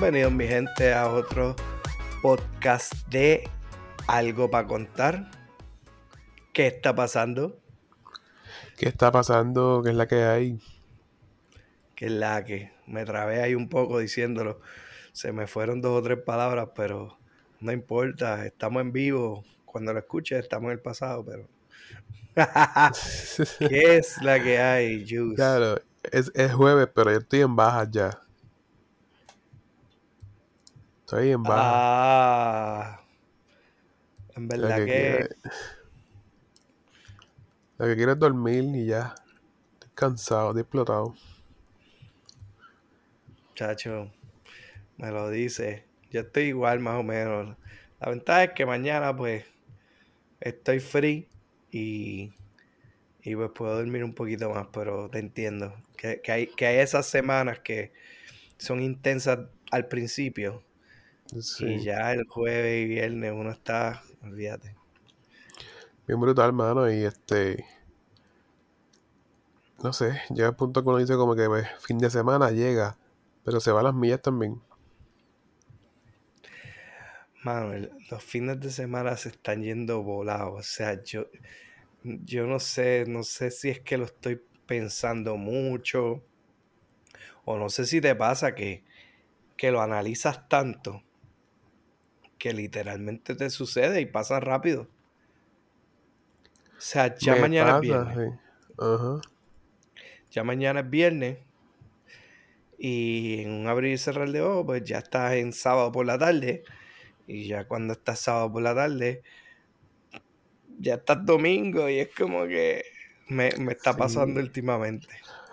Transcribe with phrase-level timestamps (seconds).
[0.00, 1.54] Bienvenidos mi gente a otro
[2.22, 3.46] podcast de
[4.06, 5.30] Algo para contar.
[6.54, 7.60] ¿Qué está pasando?
[8.78, 9.82] ¿Qué está pasando?
[9.84, 10.58] ¿Qué es la que hay?
[11.94, 12.72] ¿Qué es la que?
[12.86, 14.62] Me trabé ahí un poco diciéndolo.
[15.12, 17.18] Se me fueron dos o tres palabras, pero
[17.60, 18.46] no importa.
[18.46, 19.44] Estamos en vivo.
[19.66, 21.46] Cuando lo escuches, estamos en el pasado, pero.
[23.58, 25.34] ¿Qué es la que hay, Juice?
[25.34, 25.78] Claro,
[26.10, 28.18] es, es jueves, pero yo estoy en baja ya.
[31.10, 31.60] Estoy en baja.
[31.64, 33.00] Ah.
[34.36, 34.92] En lo, verdad que que.
[34.92, 35.28] quiero,
[37.78, 39.16] lo que quiero es dormir y ya.
[39.72, 41.16] Estoy cansado, estoy explotado.
[43.56, 44.12] Chacho,
[44.98, 45.84] me lo dice.
[46.12, 47.56] Yo estoy igual más o menos.
[47.98, 49.44] La ventaja es que mañana pues
[50.38, 51.26] estoy free
[51.72, 52.30] y,
[53.24, 55.74] y pues puedo dormir un poquito más, pero te entiendo.
[55.96, 57.92] Que, que hay, que hay esas semanas que
[58.58, 59.40] son intensas
[59.72, 60.62] al principio
[61.58, 64.76] y ya el jueves y viernes uno está, olvídate.
[66.06, 66.90] Bien brutal, mano.
[66.90, 67.64] Y este.
[69.82, 72.98] No sé, llega el punto que uno dice como que pues, fin de semana llega,
[73.44, 74.62] pero se va a las millas también.
[77.44, 80.60] Mano, el- los fines de semana se están yendo volados.
[80.60, 81.26] O sea, yo,
[82.04, 86.22] yo no sé, no sé si es que lo estoy pensando mucho
[87.44, 88.84] o no sé si te pasa que,
[89.56, 91.04] que lo analizas tanto
[92.40, 94.88] que literalmente te sucede y pasa rápido.
[96.76, 98.16] O sea, ya Me mañana es viernes.
[98.16, 98.38] sí.
[100.30, 101.38] Ya mañana es viernes
[102.78, 106.18] y en un abrir y cerrar de ojos, pues ya estás en sábado por la
[106.18, 106.64] tarde
[107.26, 109.22] y ya cuando estás sábado por la tarde,
[110.78, 112.82] ya estás domingo y es como que
[113.28, 114.46] me, me está pasando Sí.
[114.46, 115.08] últimamente.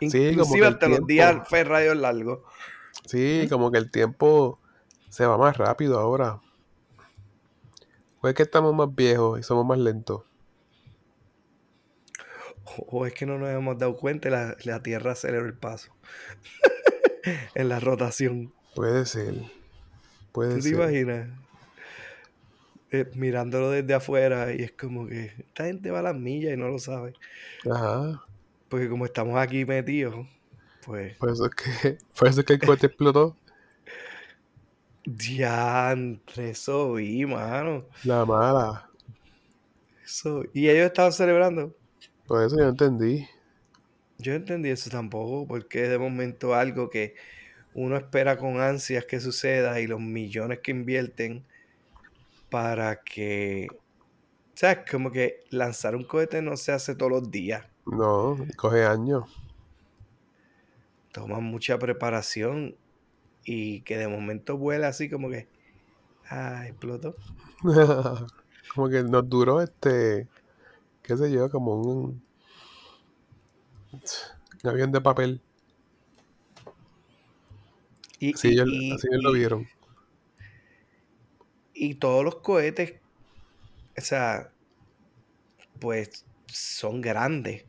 [0.06, 1.46] Sí, como Inclusive hasta los días tiempo.
[1.46, 2.40] ferrayos largos.
[3.06, 4.60] Sí, como que el tiempo
[5.10, 6.42] se va más rápido ahora.
[8.22, 10.24] O es que estamos más viejos y somos más lentos.
[12.88, 15.92] O es que no nos hemos dado cuenta y la, la Tierra aceleró el paso
[17.56, 18.54] en la rotación.
[18.76, 19.36] Puede ser.
[20.32, 20.74] Puede ¿Tú te ser.
[20.74, 21.30] imaginas?
[22.92, 26.58] Eh, mirándolo desde afuera y es como que esta gente va a las millas y
[26.58, 27.14] no lo sabe.
[27.70, 28.24] Ajá.
[28.70, 30.26] Porque como estamos aquí metidos,
[30.86, 33.36] pues Por eso es que, por eso es que el cohete explotó.
[35.08, 37.86] Diantre, eso vi, mano.
[38.04, 38.90] La mala.
[40.04, 40.44] Eso.
[40.54, 41.74] Y ellos estaban celebrando.
[42.28, 43.26] Por eso yo entendí.
[44.18, 47.16] Yo entendí eso tampoco, porque de momento algo que
[47.74, 51.46] uno espera con ansias que suceda y los millones que invierten
[52.50, 53.68] para que,
[54.56, 54.80] ¿sabes?
[54.90, 57.66] Como que lanzar un cohete no se hace todos los días.
[57.86, 59.24] No, coge años.
[61.14, 62.76] Toma mucha preparación
[63.48, 65.48] y que de momento vuela así como que,
[66.30, 67.16] ah, explotó.
[68.76, 70.28] como que nos duró este,
[71.02, 72.22] qué sé yo, como un,
[74.64, 75.42] un avión de papel.
[78.20, 79.68] Y, Así y, ellos, y, así ellos lo vieron.
[81.74, 82.96] y todos los cohetes,
[83.98, 84.52] o sea,
[85.80, 87.66] pues son grandes.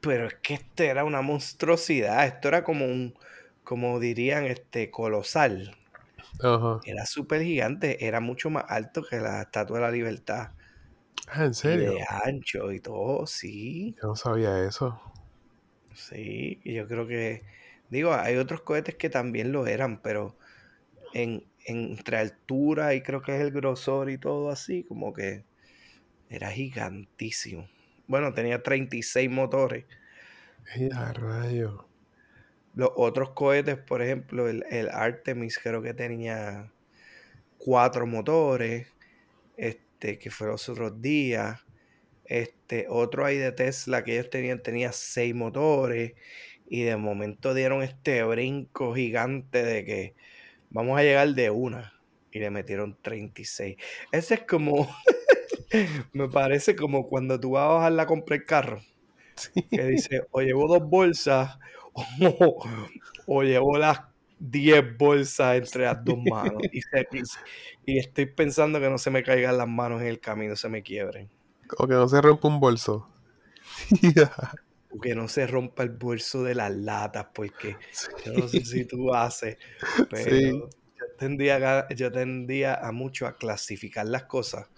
[0.00, 2.26] Pero es que este era una monstruosidad.
[2.26, 3.14] Esto era como un,
[3.68, 5.76] como dirían, este, colosal.
[6.82, 8.04] Era súper gigante.
[8.08, 10.54] Era mucho más alto que la Estatua de la Libertad.
[11.28, 11.92] Ah, ¿en Y serio?
[11.92, 13.96] de ancho y todo, sí.
[14.00, 14.98] Yo no sabía eso.
[15.94, 16.60] Sí.
[16.64, 17.44] Yo creo que,
[17.88, 20.38] digo, hay otros cohetes que también lo eran, pero
[21.14, 25.46] en, entre altura y creo que es el grosor y todo así, como que
[26.28, 27.68] era gigantísimo.
[28.08, 29.86] Bueno, tenía 36 motores.
[30.72, 31.87] ¡Ay, a rayo!
[32.74, 36.70] Los otros cohetes, por ejemplo, el, el Artemis creo que tenía
[37.58, 38.88] cuatro motores,
[39.56, 41.60] este, que fue los otros días.
[42.24, 46.14] Este, otro ahí de Tesla que ellos tenían, tenía seis motores.
[46.66, 50.14] Y de momento dieron este brinco gigante de que
[50.70, 51.94] vamos a llegar de una.
[52.30, 53.76] Y le metieron 36.
[54.12, 54.88] Ese es como,
[56.12, 58.80] me parece como cuando tú vas a bajar la compra el carro.
[59.70, 61.58] Que dice, o llevo dos bolsas
[62.40, 62.64] o,
[63.26, 64.00] o llevo las
[64.38, 66.62] 10 bolsas entre las dos manos.
[66.72, 67.08] Y, se-
[67.86, 71.28] estoy pensando que no se me caigan las manos en el camino, se me quiebren.
[71.78, 73.08] O que no se rompa un bolso.
[74.90, 77.78] O que no se rompa el bolso de las latas, porque
[78.24, 79.58] yo no sé si tú haces,
[80.08, 80.50] pero Sí.
[80.50, 84.68] yo, tendía yo tendía a mucho a clasificar las cosas.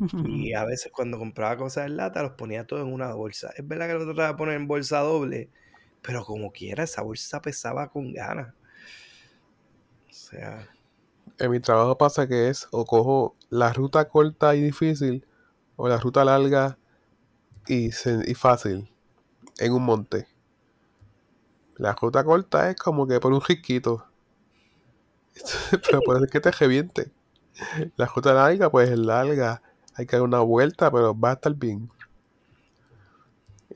[0.24, 3.52] Y a veces cuando compraba cosas en lata, los ponía todo en una bolsa.
[3.56, 5.50] Es verdad que lo trataba de poner en bolsa doble,
[6.02, 8.54] pero como quiera, esa bolsa pesaba con ganas.
[10.10, 10.68] sea,
[11.38, 15.26] En mi trabajo pasa que es o cojo la ruta corta y difícil
[15.76, 16.78] o la ruta larga
[17.66, 18.90] y, y fácil
[19.58, 20.26] en un monte.
[21.76, 24.06] La ruta corta es como que por un risquito.
[25.70, 27.10] pero puede ser que te reviente.
[27.96, 29.62] La ruta larga, pues es larga.
[29.94, 31.90] Hay que dar una vuelta, pero va a estar bien.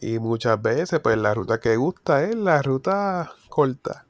[0.00, 4.06] Y muchas veces, pues la ruta que gusta es la ruta corta.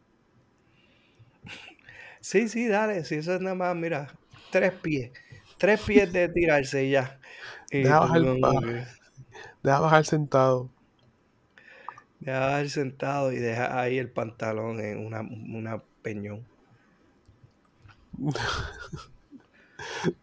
[2.20, 4.08] sí, sí, dale, si eso es nada más, mira,
[4.50, 5.12] tres pies,
[5.58, 7.18] tres pies de tirarse y ya.
[7.70, 8.86] Deja tú bajar, que
[9.62, 10.70] deja bajar sentado.
[12.20, 16.44] deja el sentado y deja ahí el pantalón en una, una peñón.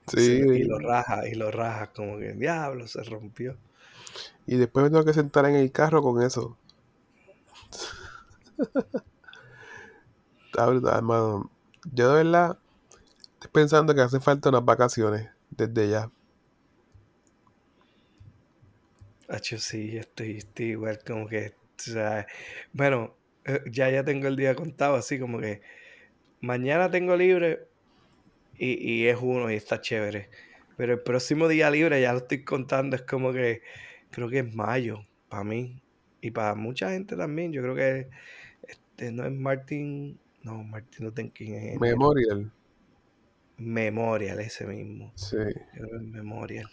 [0.08, 0.42] Sí.
[0.54, 3.58] Y lo raja, y lo raja, como que diablo, se rompió.
[4.46, 6.58] Y después me tengo que sentar en el carro con eso.
[10.46, 11.04] Está brutal.
[11.94, 12.58] Yo de verdad
[13.34, 16.12] estoy pensando que hacen falta unas vacaciones desde ya.
[19.30, 21.56] Hacho, sí, estoy, estoy igual como que,
[22.74, 23.16] bueno,
[23.46, 25.62] eh, ya ya tengo el día contado, así como que
[26.42, 27.66] mañana tengo libre
[28.58, 30.30] y, y es uno y está chévere.
[30.76, 33.62] Pero el próximo día libre ya lo estoy contando, es como que
[34.12, 35.00] creo que es mayo
[35.30, 35.82] para mí
[36.22, 37.52] y para mucha gente también.
[37.52, 38.10] Yo creo que
[38.68, 41.80] este no es Martin, no, Martin Luther King es.
[41.80, 42.52] Memorial.
[43.58, 45.12] Memorial, ese mismo.
[45.16, 45.44] Sí, Yo
[45.74, 46.70] creo que es Memorial.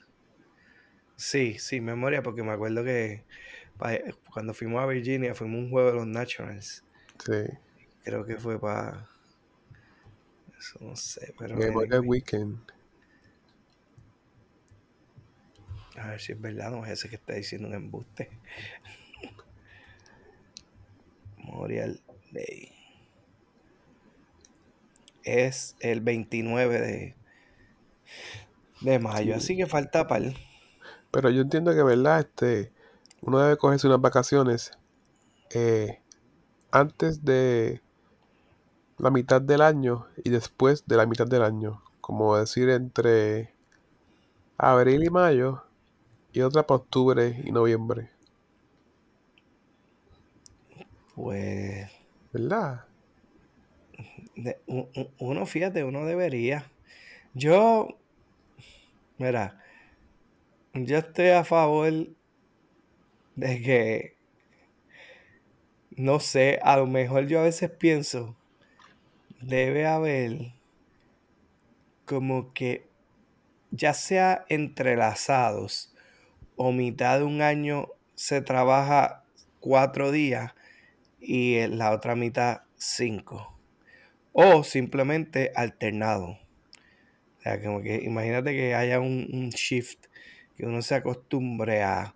[1.16, 3.24] Sí, sí, memoria, porque me acuerdo que
[3.76, 3.98] pa-
[4.32, 6.84] cuando fuimos a Virginia fuimos a un juego de los Nationals.
[7.24, 7.32] sí.
[8.04, 9.08] Creo que fue para.
[10.58, 11.56] Eso no sé, pero.
[11.56, 12.58] Memorial Weekend.
[16.00, 18.30] A ver si es verdad, no es ese que está diciendo un embuste.
[21.38, 22.00] Memorial
[22.32, 22.72] Day.
[25.24, 27.14] Es el 29 de,
[28.80, 29.38] de mayo, Sí.
[29.38, 30.32] así que falta para
[31.10, 32.20] Pero yo entiendo que, ¿verdad?
[32.20, 32.72] Este,
[33.20, 34.72] uno debe cogerse unas vacaciones
[35.54, 36.00] eh,
[36.70, 37.82] antes de
[38.98, 41.82] la mitad del año y después de la mitad del año.
[42.00, 43.54] Como decir entre
[44.58, 45.64] abril y mayo
[46.32, 48.10] y otra para octubre y noviembre.
[51.14, 51.90] Pues.
[52.32, 52.84] ¿Verdad?
[54.36, 54.58] de-
[55.18, 56.64] uno, fíjate, uno debería.
[57.34, 57.88] Yo.
[59.18, 59.58] Mira,
[60.74, 61.92] yo estoy a favor
[63.36, 64.16] de que.
[65.98, 68.34] No sé, a lo mejor yo a veces pienso.
[69.42, 70.52] Debe haber.
[72.04, 72.88] Como que.
[73.70, 75.87] Ya sea entrelazados.
[76.58, 79.24] O mitad de un año se trabaja
[79.60, 80.52] cuatro días.
[81.20, 83.58] Y la otra mitad cinco.
[84.32, 86.38] O simplemente alternado.
[87.38, 90.06] O sea, que imagínate que haya un, shift,
[90.56, 92.14] que uno se acostumbre a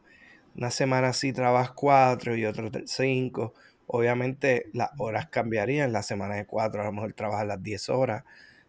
[0.57, 3.55] una semana así trabajas cuatro y otra cinco.
[3.87, 5.93] Obviamente las horas cambiarían.
[5.93, 8.25] La semana de cuatro a lo mejor trabajas las 10 horas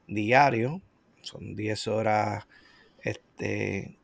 [0.08, 0.82] diario.
[1.22, 2.46] Son 10 horas,
[3.01, 3.98] este,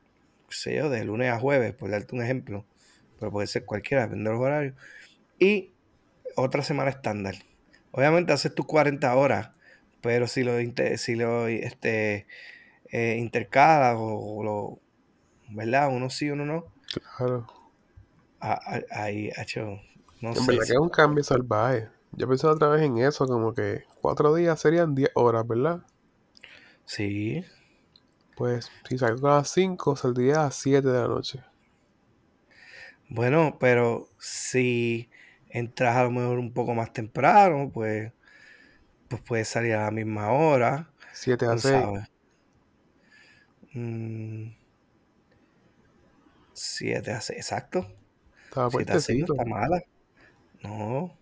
[0.50, 2.66] qué sé yo, de lunes a jueves, por darte un ejemplo.
[3.20, 4.76] Pero puede ser cualquiera, depende de los horarios.
[5.40, 5.72] Y
[6.36, 7.36] otra semana estándar.
[7.92, 9.52] Obviamente haces tus 40 horas,
[10.02, 10.54] pero si lo,
[10.98, 12.28] si lo este,
[12.92, 14.80] eh, intercalas o, o lo,
[15.50, 15.90] ¿verdad?
[15.90, 16.66] Uno sí, uno no.
[17.18, 17.48] Claro.
[18.40, 19.80] a- a- Ahí, hecho,
[20.22, 20.54] no En sé.
[20.54, 21.90] verdad que es un cambio salvaje.
[22.14, 25.82] Yo pensé otra vez en eso, como que cuatro días serían 10 horas, ¿verdad?
[26.86, 27.44] Sí,
[28.40, 31.44] Pues si salgo a las 5, saldría a las 7 de la noche.
[33.10, 35.10] bueno, pero si
[35.50, 38.14] entras a lo mejor un poco más temprano, pues,
[39.10, 41.90] pues puedes salir a la misma hora, 7 a tú 6.
[41.92, 42.08] sabes.
[43.76, 44.52] Mm,
[46.54, 47.88] siete a seis, exacto.
[48.50, 49.82] Estaba 7 a 6 no está mala.
[50.64, 51.18] No.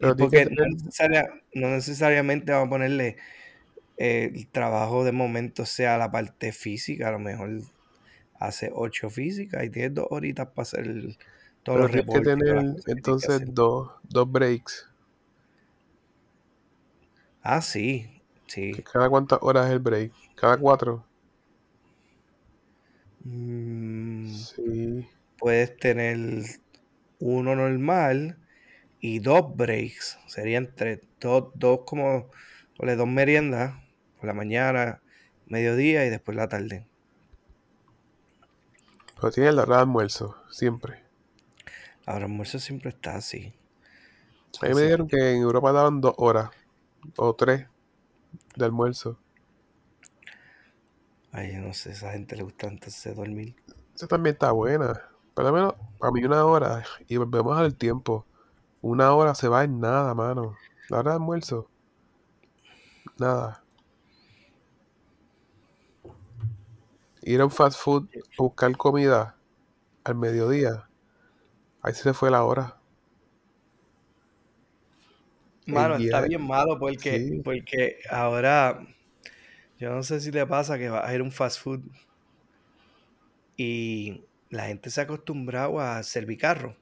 [0.00, 0.64] Pero Es tiene que porque no,
[1.54, 3.16] no necesariamente vamos a ponerle
[4.00, 7.50] eh, el trabajo de momento sea la parte física, a lo mejor
[8.38, 10.86] hace 8 físicas y tienes dos horitas para hacer
[11.64, 14.88] todos pero los tienes que reportes tener que que entonces dos, dos breaks.
[17.42, 18.06] Ah, sí,
[18.72, 18.82] ¿Que sí.
[18.82, 20.12] ¿Cada cuántas horas es el break?
[20.34, 21.04] ¿Cada cuatro?
[23.24, 25.06] Mm, Sí.
[25.38, 26.18] puedes tener
[27.20, 28.38] uno normal
[29.00, 30.18] y dos breaks.
[30.26, 32.30] Serían tres, dos, dos como,
[32.78, 33.74] dos meriendas
[34.20, 35.00] por la mañana,
[35.46, 36.86] mediodía y después la tarde.
[39.16, 41.02] Pero tienes la hora de almuerzo, siempre.
[42.06, 43.54] La hora de almuerzo siempre está así.
[44.62, 46.50] A mí me dijeron que en Europa daban dos horas
[47.16, 47.66] o tres
[48.56, 49.18] de almuerzo.
[51.32, 53.54] Ay, yo no sé, a esa gente le gusta entonces dormir.
[53.94, 55.02] Esa también está buena.
[55.34, 58.26] Por lo menos, a mí una hora, y volvemos al tiempo.
[58.82, 60.56] Una hora se va en nada, mano.
[60.88, 61.70] La hora de almuerzo.
[63.18, 63.62] Nada.
[67.22, 68.08] Ir a un fast food
[68.38, 69.36] a buscar comida
[70.04, 70.90] al mediodía.
[71.82, 72.80] Ahí se le fue la hora.
[75.66, 78.86] Mano, está bien malo porque, Sí, porque ahora,
[79.78, 81.82] yo no sé si te pasa que vas a ir a un fast food
[83.56, 86.76] y la gente se ha acostumbrado a servicarro.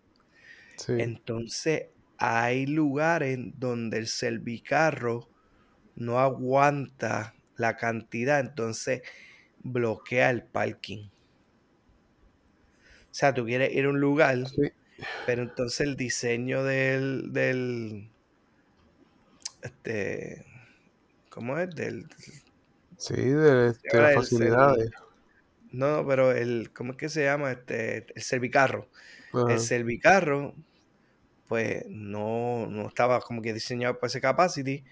[0.77, 0.95] sí.
[0.97, 5.29] Entonces, hay lugares donde el servicarro
[5.97, 9.03] no aguanta la cantidad, entonces
[9.73, 11.09] bloquea el parking.
[13.11, 14.71] O sea, tú quieres ir a un lugar, Sí,
[15.25, 18.11] pero entonces el diseño del, del,
[19.63, 20.45] este,
[21.31, 21.75] ¿cómo es?
[21.75, 22.09] Del,
[22.97, 24.91] sí, de, de ahora las facilidades.
[24.91, 24.93] el-
[25.73, 27.53] no, pero el, ¿cómo es que se llama?
[27.53, 28.89] Este, el servicarro.
[29.47, 30.55] El servicarro,
[31.49, 34.85] pues no, no estaba como que diseñado para ese capacity.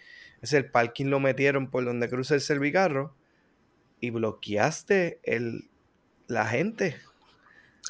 [0.42, 3.16] Es el parking lo metieron por donde cruza el servicarro
[4.00, 5.68] y bloqueaste el,
[6.26, 6.96] la gente.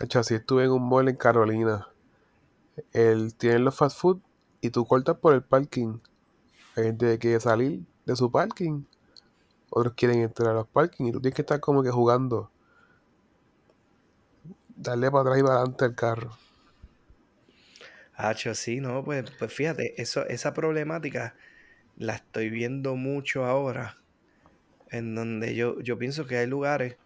[0.01, 1.89] Hecho, así estuve en un mall en Carolina.
[2.93, 4.21] Él tiene los fast food
[4.61, 5.99] y tú cortas por el parking.
[6.77, 8.85] Hay gente que quiere salir de su parking.
[9.71, 12.51] Otros quieren entrar a los parking y tú tienes que estar como que jugando.
[14.77, 16.39] Darle para atrás y para adelante al carro.
[18.15, 21.35] Hacho, sí, no, pues, pues fíjate, eso, esa problemática
[21.97, 23.97] la estoy viendo mucho ahora.
[24.91, 26.97] En donde yo, yo pienso que hay lugares.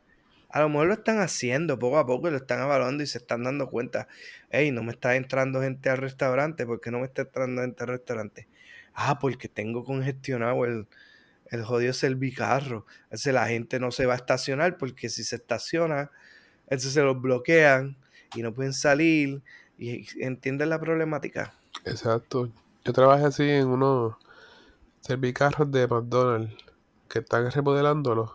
[0.49, 3.45] A lo mejor lo están haciendo poco a poco, lo están evaluando y se están
[3.45, 4.09] dando cuenta.
[4.51, 6.67] Hey, no me está entrando gente al restaurante.
[6.67, 8.49] ¿Por qué no me está entrando gente al restaurante?
[8.95, 10.89] Ah, porque tengo congestionado el,
[11.47, 12.85] el jodido servicarro.
[13.05, 16.11] Entonces la gente no se va a estacionar porque si se estaciona,
[16.65, 17.97] entonces se los bloquean
[18.35, 19.43] y no pueden salir.
[19.79, 21.55] Y entienden la problemática.
[21.85, 22.51] Exacto.
[22.85, 24.17] Yo trabajé así en unos
[25.01, 26.70] servicarros de McDonald's
[27.11, 28.31] que están remodelándolos.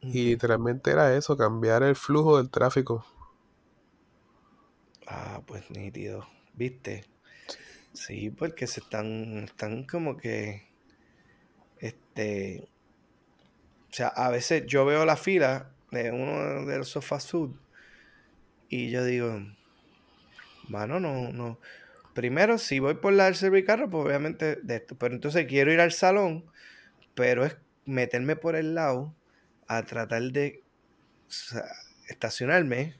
[0.00, 3.06] Y literalmente era eso, cambiar el flujo del tráfico.
[5.06, 6.26] Ah, pues nítido.
[6.54, 7.04] ¿Viste?
[7.92, 10.66] Sí, porque se están, están como que,
[11.78, 12.68] este,
[13.90, 17.52] o sea, a veces yo veo la fila de uno de esos fast food
[18.68, 19.40] y yo digo,
[20.68, 21.58] mano, no, no.
[22.14, 25.80] Primero, si voy por la del servicarro, pues obviamente de esto, pero entonces quiero ir
[25.80, 26.44] al salón,
[27.14, 29.14] pero es meterme por el lado
[29.66, 30.62] a tratar de
[31.28, 31.64] o sea,
[32.08, 32.96] estacionarme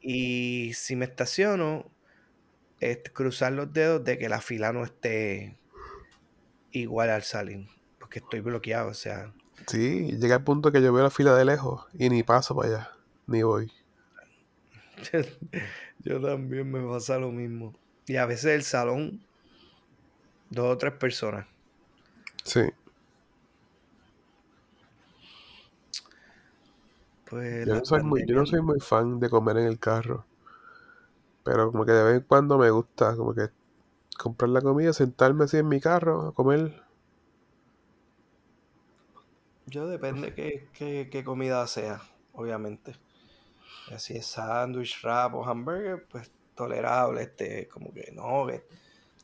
[0.00, 1.90] y si me estaciono,
[2.80, 5.56] es cruzar los dedos de que la fila no esté
[6.70, 7.66] igual al salir,
[7.98, 9.32] porque estoy bloqueado, o sea,
[9.66, 12.68] Sí, llega el punto que yo veo la fila de lejos y ni paso para
[12.68, 12.92] allá,
[13.26, 13.72] ni voy.
[16.04, 17.74] yo también me pasa lo mismo.
[18.06, 19.20] Y a veces el salón,
[20.50, 21.46] dos o tres personas.
[22.44, 22.60] Sí.
[27.28, 30.24] Pues Yo no soy muy, yo no soy muy fan de comer en el carro.
[31.44, 33.48] Pero como que de vez en cuando me gusta, como que
[34.18, 36.82] comprar la comida, sentarme así en mi carro a comer.
[39.66, 42.00] Yo depende qué, qué, qué comida sea,
[42.32, 42.96] obviamente.
[43.98, 48.64] Si es sándwich, wrap o hamburger, pues tolerable, este, como que no, que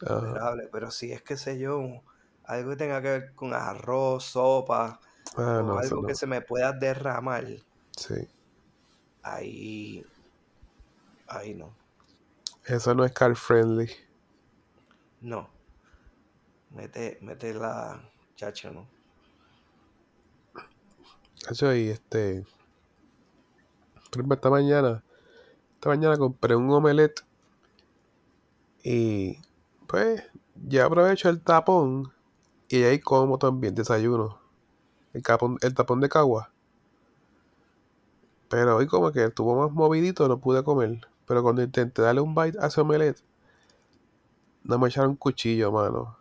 [0.06, 0.68] tolerable.
[0.73, 2.02] Pero si es que sé yo,
[2.44, 5.00] algo que tenga que ver con arroz, sopa,
[5.37, 6.09] Ah, o no, algo no.
[6.09, 7.47] que se me pueda derramar,
[7.97, 8.29] Sí.
[9.23, 10.05] ahí,
[11.29, 11.75] ahí no.
[12.65, 13.91] Eso no es car friendly.
[15.21, 15.49] No.
[16.71, 18.03] Mete, mete la
[18.37, 18.87] chacha, ¿no?
[21.43, 22.45] Cacho, y este.
[24.11, 25.03] Por esta mañana.
[25.75, 27.25] Esta mañana compré un omelette.
[28.85, 29.39] Y.
[29.87, 30.23] Pues.
[30.55, 32.13] Ya aprovecho el tapón.
[32.69, 34.41] Y ahí como también desayuno.
[35.13, 36.51] El, capón, el tapón de cagua.
[38.52, 41.00] Pero hoy como que estuvo más movidito, no pude comer.
[41.26, 43.25] Pero cuando intenté darle un bite a ese omelette,
[44.62, 46.18] no me echaron cuchillo, mano.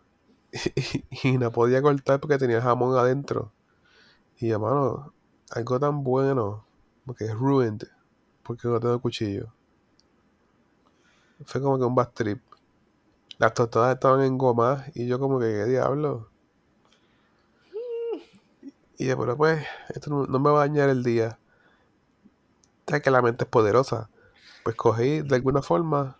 [1.24, 3.52] y no podía cortar porque tenía jamón adentro.
[4.38, 5.12] Y yo, mano,
[5.50, 6.64] algo tan bueno,
[7.04, 7.82] porque es ruined,
[8.42, 9.52] porque no tengo cuchillo.
[11.44, 12.40] Fue como que un bad trip.
[13.36, 16.30] Las tostadas estaban en goma y yo como que, ¿qué diablo?
[18.96, 21.38] Y yo, pero pues, esto no, no me va a dañar el día.
[22.86, 24.10] Sabes que la mente es poderosa.
[24.64, 26.18] Pues cogí de alguna forma,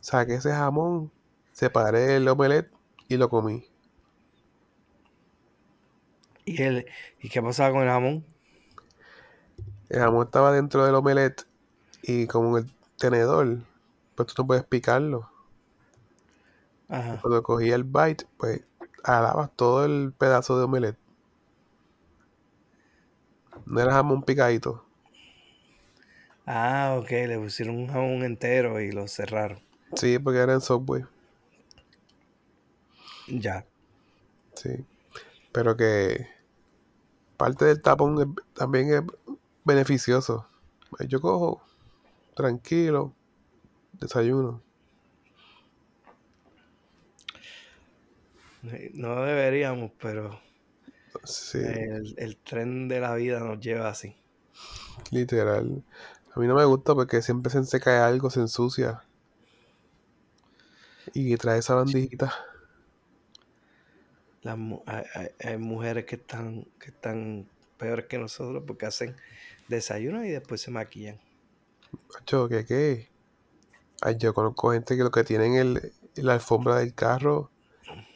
[0.00, 1.10] saqué ese jamón,
[1.52, 2.70] separé el omelette
[3.08, 3.66] y lo comí.
[6.44, 6.86] ¿Y, el,
[7.20, 8.24] ¿Y qué pasaba con el jamón?
[9.88, 11.46] El jamón estaba dentro del omelette
[12.02, 13.58] y como el tenedor,
[14.14, 15.30] pues tú no puedes picarlo.
[16.88, 17.18] Ajá.
[17.20, 18.62] Cuando cogía el bite, pues
[19.04, 20.98] alabas todo el pedazo de omelette.
[23.66, 24.87] No era jamón picadito.
[26.50, 29.60] Ah, ok, le pusieron un jamón entero y lo cerraron.
[29.94, 31.04] Sí, porque era en Subway.
[33.26, 33.66] Ya.
[34.54, 34.70] Sí.
[35.52, 36.26] Pero que
[37.36, 39.02] parte del tapón es- también es
[39.64, 40.48] beneficioso.
[41.06, 41.60] Yo cojo
[42.34, 43.12] tranquilo,
[44.00, 44.62] desayuno.
[48.94, 50.40] No deberíamos, pero
[51.24, 54.16] Sí, el, el tren de la vida nos lleva así.
[55.10, 55.82] literal.
[56.34, 59.02] A mí no me gusta porque siempre se enseca algo, se ensucia.
[61.12, 62.32] Y trae esa bandijita.
[64.42, 69.16] Las, mu- hay, hay- hay mujeres que están, que están peores que nosotros porque hacen
[69.68, 71.18] desayuno y después se maquillan.
[72.12, 73.08] Macho, ¿qué qué?
[74.02, 77.50] Ay, yo conozco gente que lo que tienen el, la alfombra del carro,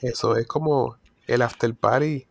[0.03, 2.27] eso es como el after party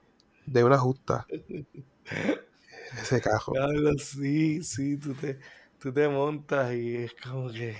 [0.47, 1.27] de una justa.
[3.01, 3.53] Ese cajo.
[3.53, 5.39] Diablo, sí, sí, tú te,
[5.81, 7.75] tú te montas y es como que,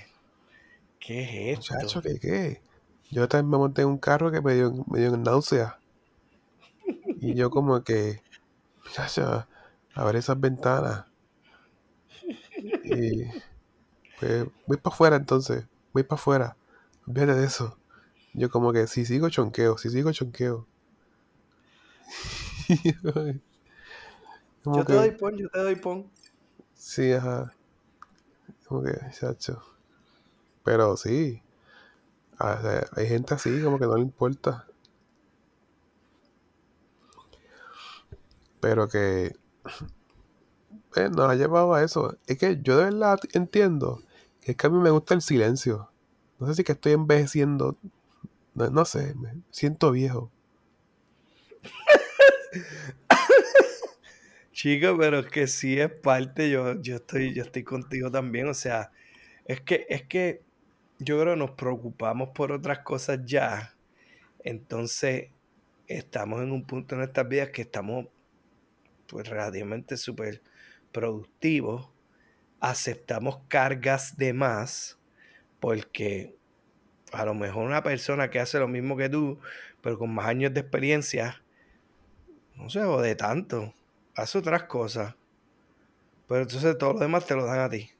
[0.98, 1.22] ¿qué
[1.54, 1.76] es esto?
[1.76, 2.62] Muchacho, ¿qué qué?
[3.10, 5.78] Yo también me monté en un carro que me dio, me dio náusea.
[7.20, 8.22] Y yo como que,
[8.84, 9.46] muchacho,
[9.94, 11.06] abre esas ventanas.
[12.84, 13.24] Y
[14.18, 16.56] pues voy para afuera entonces, voy para afuera.
[17.06, 17.78] Olvídate de eso.
[18.34, 20.66] Yo como que si sigo chonqueo, si sigo chonqueo.
[24.64, 26.10] como Yo te que, doy pon, yo te doy pon.
[26.74, 27.54] sí, ajá.
[28.72, 29.60] Como que, chacho.
[30.64, 31.42] Pero sí,
[32.38, 34.66] sea, hay gente así como que no le importa.
[38.60, 39.36] Pero que
[40.96, 42.16] eh, nos ha llevado a eso.
[42.26, 44.00] Es que yo de verdad entiendo
[44.40, 45.90] que es que a mí me gusta el silencio.
[46.38, 47.76] No sé si que estoy envejeciendo.
[48.54, 50.30] No, no sé, me siento viejo.
[54.62, 58.46] Chico, pero es que sí es parte, yo, yo estoy, yo estoy contigo también.
[58.46, 58.92] O sea,
[59.44, 60.40] es que, es que
[61.00, 63.74] yo creo que nos preocupamos por otras cosas ya.
[64.44, 65.30] Entonces,
[65.88, 68.06] estamos en un punto en nuestras vidas que estamos
[69.08, 70.42] pues relativamente súper
[70.92, 71.90] productivos.
[72.60, 74.96] Aceptamos cargas de más
[75.58, 76.36] porque
[77.10, 79.40] a lo mejor una persona que hace lo mismo que tú,
[79.80, 81.42] pero con más años de experiencia,
[82.54, 83.74] no se jode tanto.
[84.14, 85.14] Hace otras cosas.
[86.28, 87.90] Pero entonces todo lo demás te lo dan a ti.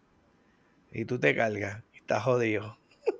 [0.92, 2.79] Y tú te cargas y estás jodido.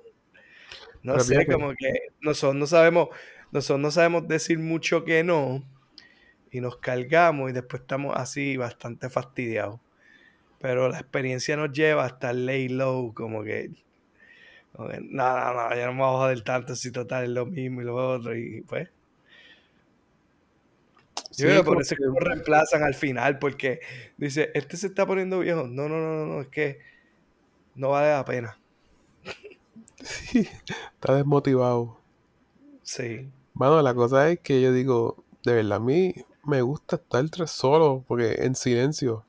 [1.03, 3.09] No Pero sé, como que nosotros no sabemos,
[3.51, 5.61] nosotros no sabemos decir mucho que no.
[6.49, 9.81] Y nos cargamos y después estamos así bastante fastidiados.
[10.61, 13.71] Pero la experiencia nos lleva a estar lay low, como que,
[14.71, 17.31] como que, no, no, no, ya no me voy a joder tanto si total es
[17.31, 18.33] lo mismo y lo otro.
[18.33, 18.89] Y pues,
[21.37, 23.79] yo creo sí, por eso es que lo reemplazan al final, porque
[24.17, 25.67] dice, este se está poniendo viejo.
[25.67, 26.79] No, no, no, no, no, es que
[27.75, 28.59] no vale la pena.
[30.03, 30.47] sí,
[30.93, 31.97] está desmotivado.
[32.83, 33.29] Sí.
[33.53, 37.51] Mano, la cosa es que yo digo, de verdad, a mí me gusta estar tres
[37.51, 39.25] solo, porque en silencio.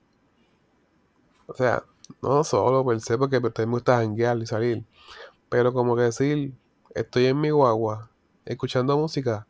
[1.46, 1.84] O sea,
[2.22, 4.84] no solo per se, porque pues, también me gusta janguear y salir.
[5.48, 6.52] Pero como que decir,
[6.94, 8.10] estoy en mi guagua,
[8.44, 9.46] escuchando música.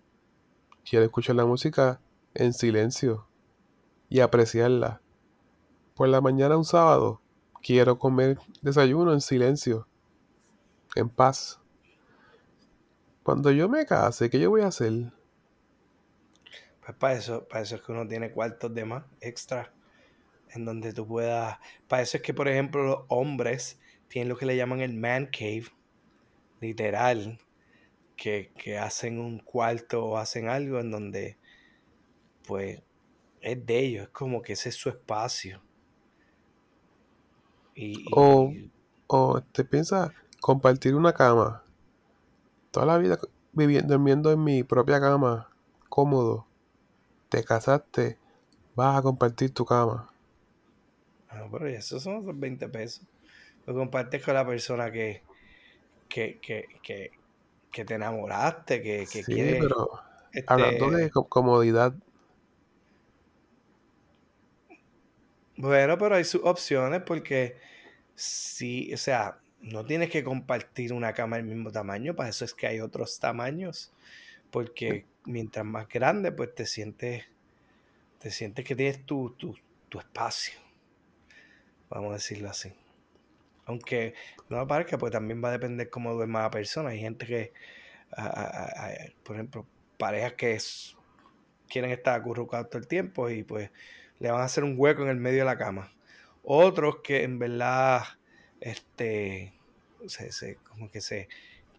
[0.85, 2.01] Quiero escuchar la música
[2.35, 3.27] en silencio
[4.09, 5.01] y apreciarla.
[5.95, 7.21] Por la mañana un sábado,
[7.63, 9.87] quiero comer desayuno en silencio,
[10.95, 11.61] en paz.
[13.23, 14.93] Cuando yo me case, ¿qué yo voy a hacer?
[16.85, 19.73] Pues para eso, para eso es que uno tiene cuartos de más extra
[20.55, 21.59] en donde tú puedas.
[21.89, 25.27] Para eso es que, por ejemplo, los hombres tienen lo que le llaman el man
[25.27, 25.67] cave,
[26.61, 27.39] literal,
[28.17, 31.39] que, que hacen un cuarto o hacen algo en donde,
[32.47, 32.83] pues,
[33.41, 35.63] es de ellos, es como que ese es su espacio.
[37.75, 38.73] Y, O, y
[39.09, 41.63] o te piensas compartir una cama.
[42.73, 43.19] Toda la vida
[43.55, 45.49] viviendo, durmiendo en mi propia cama,
[45.89, 46.47] cómodo.
[47.31, 48.19] Te casaste,
[48.77, 50.11] vas a compartir tu cama.
[51.29, 53.07] ah, pero esos son otros 20 pesos.
[53.67, 55.25] Lo compartes con la persona que,
[56.09, 57.13] que, que, que,
[57.73, 59.91] que te enamoraste, que, que Sí, quiere pero
[60.47, 61.95] hablando de este, co- comodidad,
[65.57, 67.57] Bueno, pero hay sus opciones porque
[68.15, 72.55] sí, o sea, no tienes que compartir una cama del mismo tamaño, para eso es
[72.55, 73.93] que hay otros tamaños,
[74.51, 77.25] porque mientras más grande, pues te sientes,
[78.21, 79.57] te sientes que tienes tu, tu,
[79.89, 80.59] tu espacio,
[81.91, 82.73] vamos a decirlo así.
[83.67, 84.15] Aunque
[84.49, 86.91] no me parezca, pues también va a depender cómo duerma la persona.
[86.91, 87.53] Hay gente que,
[88.13, 89.67] a- a- a- por ejemplo,
[89.99, 90.97] parejas que es-
[91.69, 93.71] quieren estar acurrucados todo el tiempo y pues
[94.25, 95.95] le van a hacer un hueco en el medio de la cama.
[96.43, 98.05] Otros que en verdad,
[98.61, 99.61] este,
[100.09, 101.29] se, se- como que se,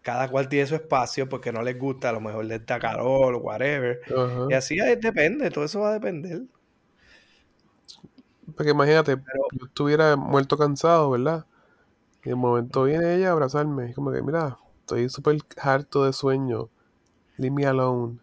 [0.01, 3.35] cada cual tiene su espacio porque no les gusta, a lo mejor les da calor
[3.35, 3.99] o whatever.
[4.47, 6.43] Y así eh, depende, todo eso va a depender.
[8.55, 11.45] Porque imagínate, Pero yo estuviera muerto cansado, ¿verdad?
[12.25, 13.89] Y de momento viene ella a abrazarme.
[13.91, 16.69] Es como que, mira, estoy súper harto de sueño.
[17.37, 18.19] Leave me alone.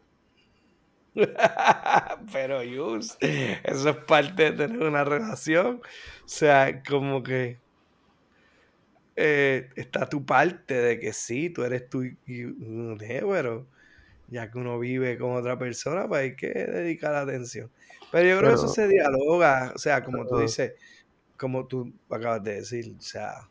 [2.33, 5.77] Pero, Yus, eso es parte de tener una relación.
[5.77, 7.61] O sea, como que
[9.17, 13.67] eh, está tu parte de que sí, tú eres tú y y uno de, pero
[14.29, 17.71] ya que uno vive con otra persona, pues hay que dedicar atención.
[18.11, 20.73] Pero yo creo que eso Pero, se dialoga, o sea, como tú ajá, dices,
[21.37, 23.49] como tú acabas de decir, o sea,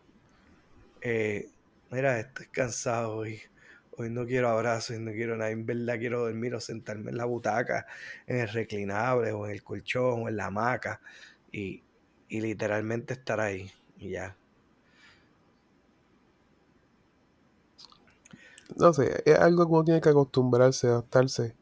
[1.02, 1.50] eh,
[1.92, 3.42] mira, estoy cansado hoy.
[3.98, 5.52] Hoy no quiero abrazos, hoy no quiero nada.
[5.52, 7.86] En verdad quiero dormir o sentarme en la butaca,
[8.28, 11.02] en el reclinable o en el colchón o en la hamaca
[11.52, 11.84] y,
[12.30, 14.36] y literalmente estar ahí y ya.
[18.76, 21.56] no sé, es algo que uno tiene que acostumbrarse, adaptarse.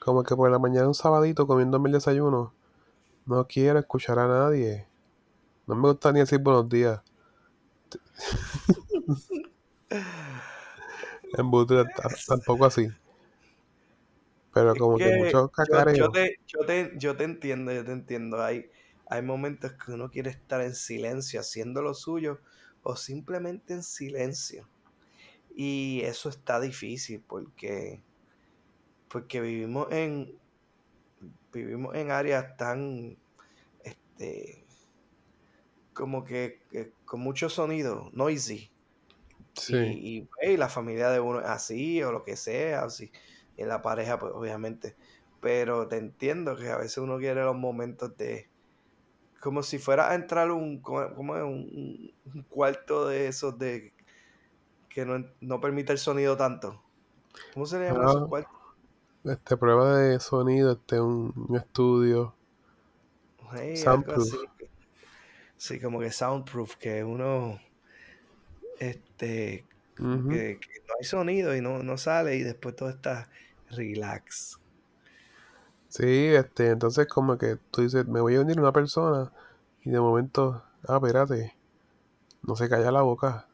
[0.00, 2.54] Como que por la mañana un sabadito comiéndome el desayuno,
[3.26, 4.86] no quiero escuchar a nadie.
[5.66, 7.00] No me gusta ni decir buenos días.
[11.36, 12.86] En Butre ta- tampoco así.
[14.52, 17.84] Pero Es como que que mucho yo, yo, te, yo, te, yo te entiendo, yo
[17.84, 18.42] te entiendo.
[18.42, 18.70] Hay,
[19.06, 22.40] hay momentos que uno quiere estar en silencio haciendo lo suyo
[22.82, 24.68] o simplemente en silencio.
[25.56, 28.04] Y eso está difícil porque,
[29.08, 30.40] porque vivimos en,
[31.52, 33.16] vivimos en áreas tan,
[33.84, 34.66] este,
[35.92, 38.72] como que, que con mucho sonido, noisy.
[39.60, 39.76] Sí.
[39.76, 43.12] Y, y, hey, la familia de uno es así o lo que sea, así.
[43.56, 44.96] Y en la pareja, pues obviamente.
[45.40, 48.50] Pero te entiendo que a veces uno quiere los momentos de.
[49.40, 53.94] Como si fuera a entrar un, como un, un cuarto de esos de
[54.88, 56.82] que no, no permite el sonido tanto.
[57.54, 58.52] ¿Cómo se le llaman esos Ah, cuartos?
[59.24, 62.34] este, prueba de sonido, este, un, un estudio.
[63.52, 64.32] Hey, Soundproof.
[65.56, 67.60] Sí, como que soundproof, que uno
[68.80, 69.66] este
[70.28, 73.30] que, que no hay sonido y no, no sale y después todo está
[73.70, 74.60] relax.
[75.88, 79.32] Sí, este, entonces como que tú dices, me voy a unir a una persona
[79.82, 81.56] y de momento, ah, espérate,
[82.42, 83.48] no se calla la boca.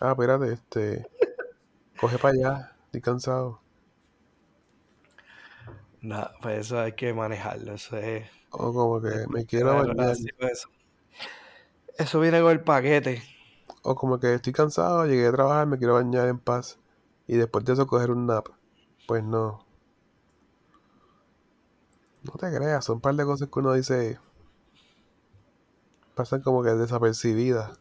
[0.00, 1.06] Ah, espérate, este,
[2.00, 3.60] coge para allá, estoy cansado.
[6.02, 10.16] Nada, pues eso hay que manejarlo, eso es, O como que me quiero bañar.
[10.50, 10.68] eso.
[11.98, 13.22] Eso viene con el paquete.
[13.82, 16.78] O como que estoy cansado, llegué a trabajar, me quiero bañar en paz.
[17.26, 18.48] Y después de eso coger un nap.
[19.06, 19.64] Pues no.
[22.22, 24.18] No te creas, son un par de cosas que uno dice.
[26.14, 27.78] Pasan como que desapercibidas.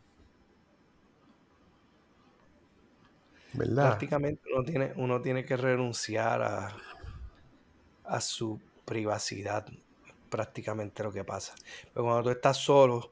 [3.54, 3.90] ¿Verdad?
[3.90, 6.78] Prácticamente uno tiene, uno tiene que renunciar a,
[8.06, 9.66] a su privacidad,
[10.30, 11.54] prácticamente lo que pasa.
[11.94, 13.12] Pero cuando tú estás solo,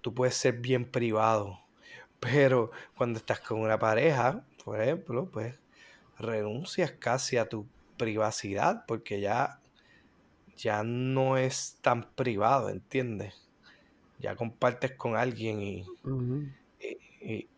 [0.00, 1.60] tú puedes ser bien privado.
[2.20, 5.60] Pero cuando estás con una pareja, por ejemplo, pues
[6.18, 9.62] renuncias casi a tu privacidad porque ya,
[10.56, 13.50] ya no es tan privado, ¿entiendes?
[14.18, 15.92] Ya compartes con alguien y,
[17.20, 17.50] y-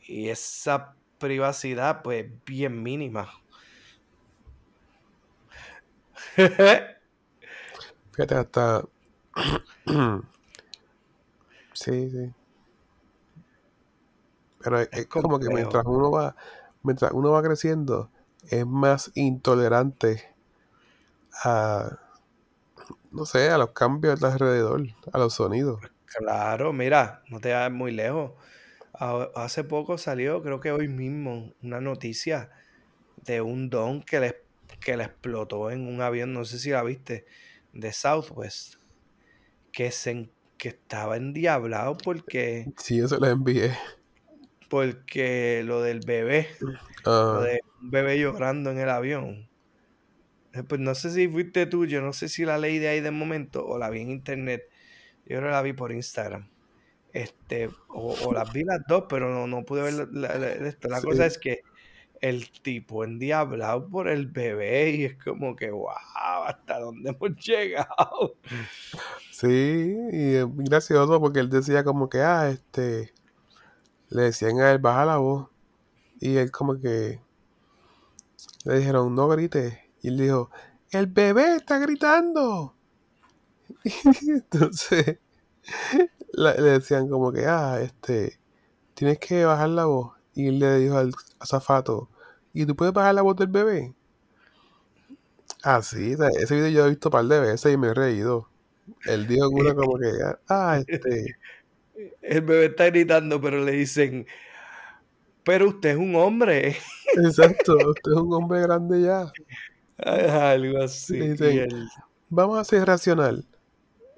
[0.00, 3.30] y esa privacidad pues bien mínima.
[8.12, 8.84] Fíjate, hasta.
[11.72, 12.34] sí, sí.
[14.62, 16.36] Pero es, como que mientras uno va.
[16.82, 18.10] Mientras uno va creciendo,
[18.50, 20.34] es más intolerante
[21.44, 21.98] a.
[23.10, 25.80] No sé, a los cambios de alrededor, a los sonidos.
[26.04, 28.32] Claro, mira, no te vayas muy lejos.
[29.34, 32.50] Hace poco salió, creo que hoy mismo, una noticia
[33.24, 34.42] de un don que le,
[34.80, 37.26] que le explotó en un avión, no sé si la viste,
[37.72, 38.74] de Southwest,
[39.72, 43.76] que, se, que estaba endiablado porque, Sí, eso les envié.
[44.68, 46.48] Porque lo del bebé,
[47.30, 49.50] lo Ah, de un bebé llorando en el avión.
[50.52, 53.00] Eh, Pues no sé si fuiste tú, yo no sé si la leí de ahí
[53.00, 54.62] de momento o la vi en internet.
[55.26, 56.50] Yo creo que la vi por Instagram.
[57.12, 60.68] Este, o, o las vi las dos, pero no, no pude ver la, la- la-
[60.68, 60.88] esto.
[60.88, 61.62] La cosa es que
[62.20, 65.88] el tipo endiablado por el bebé y es como que, wow,
[66.46, 68.38] ¿hasta dónde hemos llegado?
[69.30, 69.46] Sí,
[70.12, 73.12] y es gracioso porque él decía como que, ah, este,
[74.10, 75.48] le decían a él, baja la voz.
[76.20, 77.20] Y él como que
[78.64, 79.76] le dijeron, no grites.
[80.00, 80.50] Y él dijo,
[80.92, 82.76] el bebé está gritando.
[83.84, 85.18] Y entonces
[86.32, 88.38] la- le decían como que, ah, este,
[88.94, 90.14] tienes que bajar la voz.
[90.34, 92.10] Y él le dijo al azafato,
[92.54, 93.94] ¿y tú puedes bajar la voz del bebé?
[95.64, 97.94] Ah, sí, ese video yo lo he visto un par de veces y me he
[97.94, 98.48] reído.
[99.04, 100.10] Él dijo una como que,
[100.48, 101.36] ah, este,
[102.28, 104.26] El bebé está gritando, pero le dicen,
[105.44, 106.76] pero usted es un hombre.
[107.16, 109.32] exacto, usted es un hombre grande ya.
[109.96, 111.18] Algo así.
[111.18, 111.88] Dicen,
[112.28, 113.46] vamos a ser racional.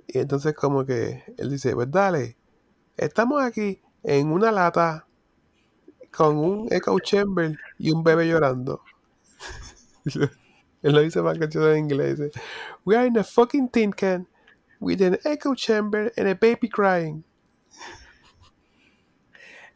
[0.08, 2.36] Y entonces como que él dice, pues dale,
[2.96, 5.06] estamos aquí en una lata
[6.10, 8.82] con un echo chamber y un bebé llorando.
[10.82, 12.18] él lo dice más gracioso en inglés.
[12.18, 12.40] Dice,
[12.84, 14.26] we are in a fucking tin can
[14.80, 17.22] with an echo chamber and a baby crying.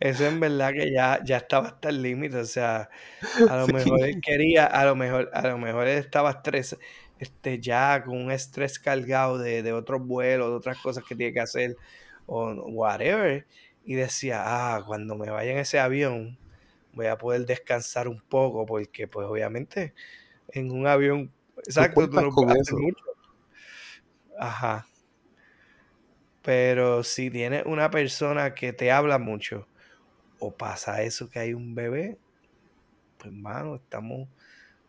[0.05, 2.37] Eso en verdad que ya, ya estaba hasta el límite.
[2.39, 2.91] O sea,
[3.47, 3.73] a lo Sí.
[3.73, 6.77] mejor él quería, a lo mejor, a lo mejor él estaba estrés,
[7.19, 11.33] este, ya con un estrés cargado de, de otros vuelos, de otras cosas que tiene
[11.35, 11.77] que hacer,
[12.27, 13.47] o whatever.
[13.85, 16.39] Y decía, ah, cuando me vaya en ese avión,
[16.93, 19.95] voy a poder descansar un poco, porque pues obviamente
[20.51, 23.05] en un avión, exacto, tú no puedes mucho.
[24.39, 24.87] Ajá.
[26.43, 29.67] Pero si tienes una persona que te habla mucho,
[30.47, 32.19] o pasa eso que hay un bebé,
[33.19, 34.29] pues mano, estamos,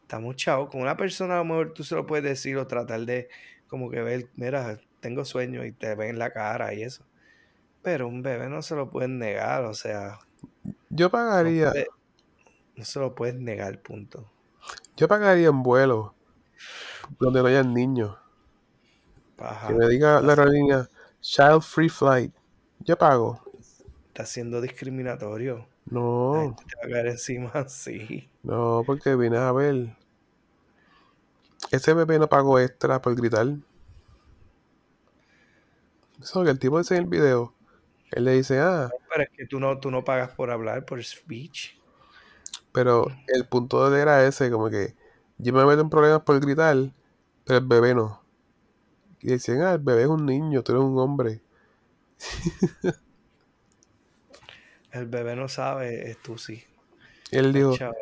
[0.01, 0.69] estamos chavos.
[0.69, 3.29] Con una persona a lo mejor tú se lo puedes decir o tratar de
[3.67, 7.05] como que ver, mira, tengo sueño y te ven la cara y eso.
[7.81, 10.19] Pero un bebé no se lo pueden negar, o sea,
[10.89, 11.87] Yo no, pagaría, puede-
[12.75, 14.29] no se lo puedes negar, punto.
[14.97, 16.11] yo pagaría en vuelos
[17.19, 18.17] donde no hayan niños.
[19.67, 20.87] Que me diga la aerolínea
[21.21, 22.33] Child Free Flight.
[22.79, 23.41] Yo pago.
[24.15, 25.67] Está siendo discriminatorio.
[26.29, 28.29] La No, gente te va a caer encima así.
[28.43, 29.97] no, porque vine a ver.
[31.69, 33.45] Ese bebé no pagó extra por gritar.
[36.21, 37.53] Eso que el tipo dice en el video.
[38.11, 41.03] Él le dice, ah, Pero es que tú no, tú no pagas por hablar, por
[41.03, 41.75] speech.
[42.71, 44.95] pero el punto de él era ese, como que
[45.37, 46.75] yo me meto en problemas por gritar,
[47.45, 48.21] pero el bebé no.
[49.21, 51.41] Y decían, ah, el bebé es un niño, tú eres un hombre.
[54.95, 56.63] El bebé no sabe, es tú sí.
[57.31, 57.95] Y él dijo, chavo.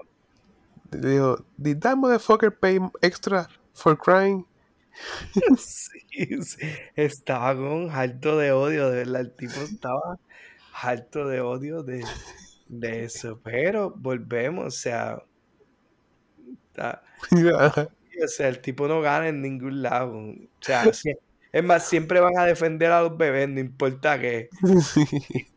[0.91, 4.45] dijo, did that motherfucker pay extra for crying?
[5.57, 9.21] Sí, sí, estaba con harto de odio, de verdad.
[9.21, 10.19] El tipo estaba
[10.73, 12.03] harto de odio de,
[12.67, 13.39] de eso.
[13.43, 15.23] Pero volvemos, o sea,
[16.67, 17.03] está-
[18.23, 20.15] o sea, el tipo no gana en ningún lado.
[20.17, 20.83] O sea,
[21.51, 24.49] es más, siempre van a defender a los bebés, no importa qué.
[24.81, 25.47] Sí.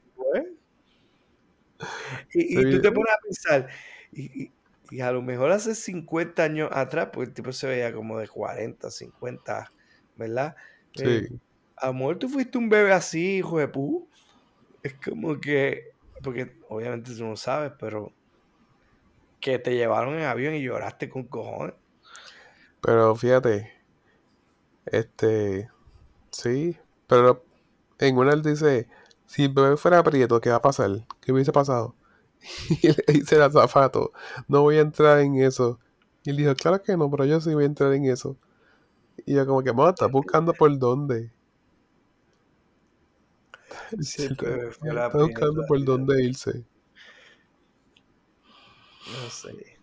[2.36, 3.68] Pues, Y, y tú te pones a pensar,
[4.12, 4.52] y,
[5.00, 8.90] a lo mejor hace 50 años atrás, porque el tipo se veía como de 40,
[8.90, 9.72] 50,
[10.16, 10.54] ¿verdad?
[11.00, 11.40] Eh, Sí.
[11.78, 14.08] a lo mejor tú fuiste un bebé así, hijo de pu.
[14.82, 15.82] Es como que,
[16.22, 18.12] porque obviamente tú no sabes, pero
[19.40, 21.74] que te llevaron en avión y lloraste con cojones.
[22.80, 23.72] Pero fíjate,
[24.86, 25.68] este,
[26.30, 26.76] sí,
[27.08, 27.42] pero
[27.98, 28.88] en una él dice,
[29.26, 30.90] si el bebé fuera prieto, ¿qué va a pasar?
[31.20, 31.94] ¿Qué hubiese pasado?
[32.82, 34.12] Y le dice el azafato,
[34.48, 35.78] no voy a entrar en eso.
[36.24, 38.36] Y él dijo, claro que no, pero yo sí voy a entrar en eso.
[39.26, 41.32] Y yo como que, mano, estás buscando por dónde.
[44.00, 46.64] Está buscando por dónde irse.
[49.06, 49.80] no sé.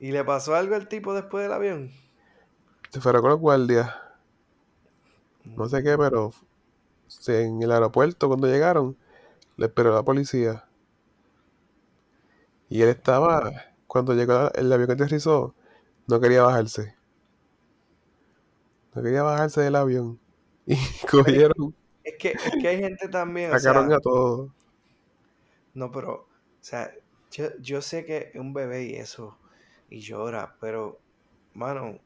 [0.00, 1.92] ¿Y le pasó algo al tipo después del avión?
[2.90, 3.90] Se fueron con los guardias,
[5.56, 6.32] no sé qué, pero
[7.08, 8.98] se- en el aeropuerto cuando llegaron,
[9.56, 10.69] le esperó la policía.
[12.70, 13.52] Y él estaba,
[13.86, 15.54] cuando llegó el avión que aterrizó,
[16.06, 16.96] no quería bajarse.
[18.94, 20.20] No quería bajarse del avión.
[20.66, 20.76] Y
[21.10, 24.50] cogieron, Es que, es que hay gente también, o sacaron sea, a todos.
[25.74, 26.28] no, pero, o
[26.60, 26.92] sea,
[27.30, 29.38] yo, yo sé que es un bebé y eso,
[29.88, 31.00] y llora, pero,
[31.54, 32.00] mano, o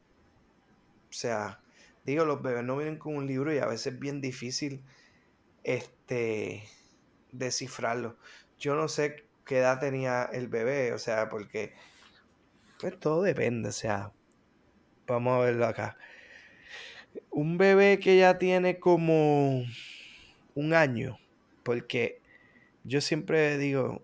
[1.09, 1.61] sea,
[2.05, 4.83] digo, los bebés no vienen con un libro y a veces es bien difícil,
[5.63, 6.63] este,
[7.31, 8.17] descifrarlo.
[8.59, 11.73] Yo no sé qué edad tenía el bebé, o sea, porque,
[12.79, 14.11] pues todo depende, o sea,
[15.07, 15.97] vamos a verlo acá.
[17.29, 19.63] Un bebé que ya tiene como
[20.55, 21.17] un año,
[21.63, 22.21] porque
[22.83, 24.03] yo siempre digo,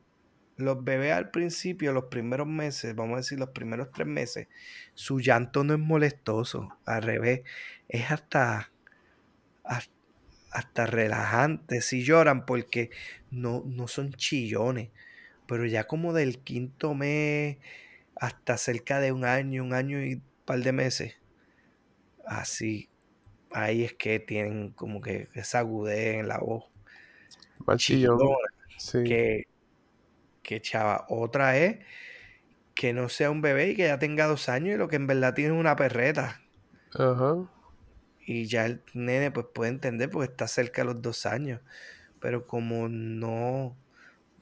[0.58, 4.47] los bebés al principio, los primeros meses, vamos a decir los primeros tres meses,
[4.93, 7.41] su llanto no es molestoso, al revés,
[7.89, 8.71] es hasta,
[9.63, 11.82] hasta, relajante.
[11.82, 12.91] Si lloran porque
[13.30, 14.89] no, no son chillones,
[15.52, 17.58] pero ya como del quinto mes
[18.16, 21.16] hasta cerca de un año, un año y un par de meses,
[22.26, 22.90] así,
[23.52, 26.66] ahí es que tienen como que esa agudez en la voz.
[27.78, 28.38] Chillona,
[28.78, 29.04] Sí.
[29.04, 29.44] que,
[30.44, 31.06] que chava.
[31.10, 31.80] Otra es
[32.76, 35.08] que no sea un bebé y que ya tenga dos años y lo que en
[35.08, 36.42] verdad tiene es una perreta.
[36.94, 37.50] Ajá.
[38.26, 41.62] Y ya el nene pues puede entender porque está cerca de los dos años.
[42.20, 43.76] Pero como no,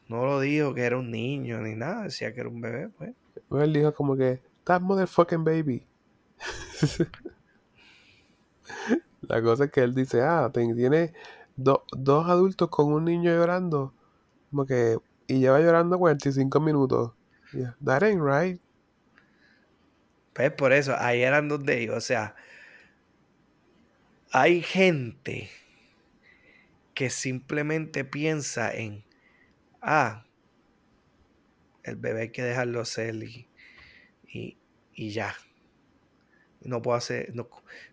[0.09, 3.13] no lo dijo que era un niño ni nada, decía que era un bebé, pues.
[3.49, 5.85] Luego él dijo como que, that motherfucking baby.
[9.21, 11.13] La cosa es que él dice, ah, tiene
[11.55, 13.93] do- dos adultos con un niño llorando.
[14.49, 17.11] Como que, y lleva llorando 45 minutos.
[17.53, 18.61] Yeah, that ain't right.
[20.33, 21.95] Pues por eso, ahí eran donde iba.
[21.97, 22.35] O sea,
[24.31, 25.49] hay gente
[26.93, 29.03] que simplemente piensa en,
[29.81, 30.25] ah,
[31.83, 33.47] el bebé hay que dejarlo ser y,
[34.27, 34.57] y,
[34.93, 35.35] y ya.
[36.61, 37.49] No puedo hacer, no,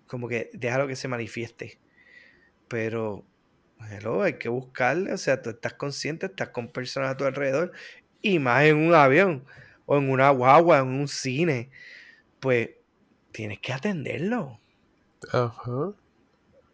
[0.07, 1.79] como que déjalo que se manifieste.
[2.69, 3.25] Pero,
[3.91, 7.73] hello, hay que buscarle, o sea, tú estás consciente, estás con personas a tu alrededor,
[8.23, 9.45] y más en un avión,
[9.87, 11.71] o en una guagua, en un cine,
[12.41, 12.71] pues
[13.33, 14.61] tienes que atenderlo.
[15.33, 15.71] Ajá.
[15.71, 15.95] O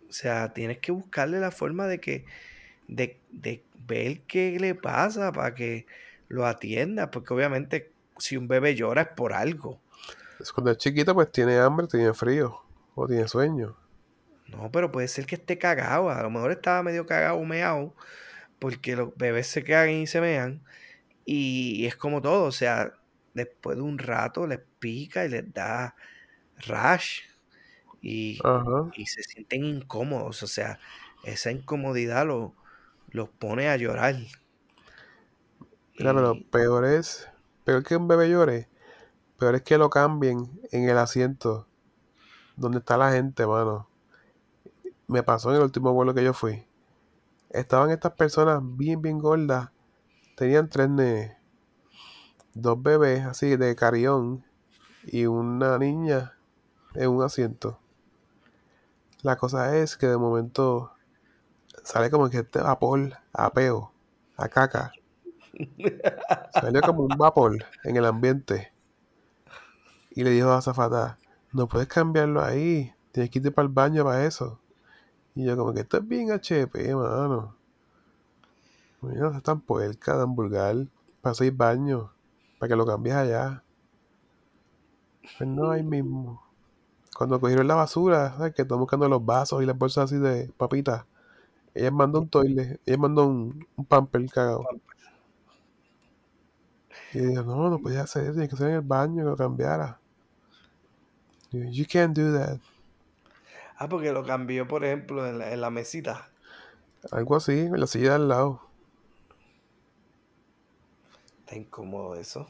[0.09, 2.25] sea, tienes que buscarle la forma de que,
[2.88, 5.86] de, de ver qué le pasa para que
[6.28, 9.80] lo atienda, porque obviamente si un bebé llora es por algo.
[10.40, 12.60] Es cuando es chiquito, pues tiene hambre, tiene frío,
[12.94, 13.76] o tiene sueño.
[14.48, 16.10] No, pero puede ser que esté cagado.
[16.10, 17.94] A lo mejor estaba medio cagado, meado,
[18.58, 20.62] porque los bebés se cagan y se mean.
[21.24, 22.94] Y es como todo, o sea,
[23.34, 25.96] después de un rato les pica y les da
[26.66, 27.22] rash.
[28.02, 28.40] Y,
[28.96, 30.42] y se sienten incómodos.
[30.42, 30.80] O sea,
[31.24, 32.54] esa incomodidad lo-
[33.12, 34.16] los pone a llorar.
[35.96, 37.29] Pero Y- peor es,
[37.64, 38.68] peor que un bebé llore,
[39.38, 41.66] peor es que lo cambien en el asiento
[42.57, 43.88] donde está la gente, mano.
[45.07, 46.66] Me pasó en el último vuelo que yo fui.
[47.51, 49.70] Estaban estas personas bien, bien gordas.
[50.37, 51.37] Tenían tres nenes.
[52.55, 54.44] Dos bebés así de carión
[55.05, 56.38] y una niña
[56.94, 57.79] en un asiento.
[59.22, 60.92] La cosa es que de momento
[61.82, 63.92] sale como que este vapor a peo,
[64.36, 64.92] a caca.
[66.54, 68.72] Salió como un vapor en el ambiente.
[70.10, 71.18] Y le dijo a la azafata,
[71.52, 74.58] no puedes cambiarlo ahí, tienes que irte para el baño para eso.
[75.34, 77.56] Y yo como que esto es bien HP, mano.
[79.00, 80.76] Mira, no es tan puerca, tan vulgar.
[81.20, 82.10] Para seis baños,
[82.58, 83.62] para que lo cambies allá.
[85.38, 86.42] Pues no, ahí mismo.
[87.16, 88.54] Cuando cogieron la basura, ¿sabes?
[88.54, 91.04] Que están buscando los vasos y las bolsas así de papitas.
[91.74, 94.64] Ella mandó un toile, ella mandó un, un pamper cagado.
[97.12, 99.37] Y digo, no, no podía hacer eso, tiene que ser en el baño que lo
[99.37, 99.98] cambiara.
[101.52, 102.58] Yo, you can't do that.
[103.76, 106.30] Ah, porque lo cambió, por ejemplo, en la, en la mesita.
[107.12, 108.61] Algo así, en la silla de al lado.
[111.40, 112.46] Está incómodo eso.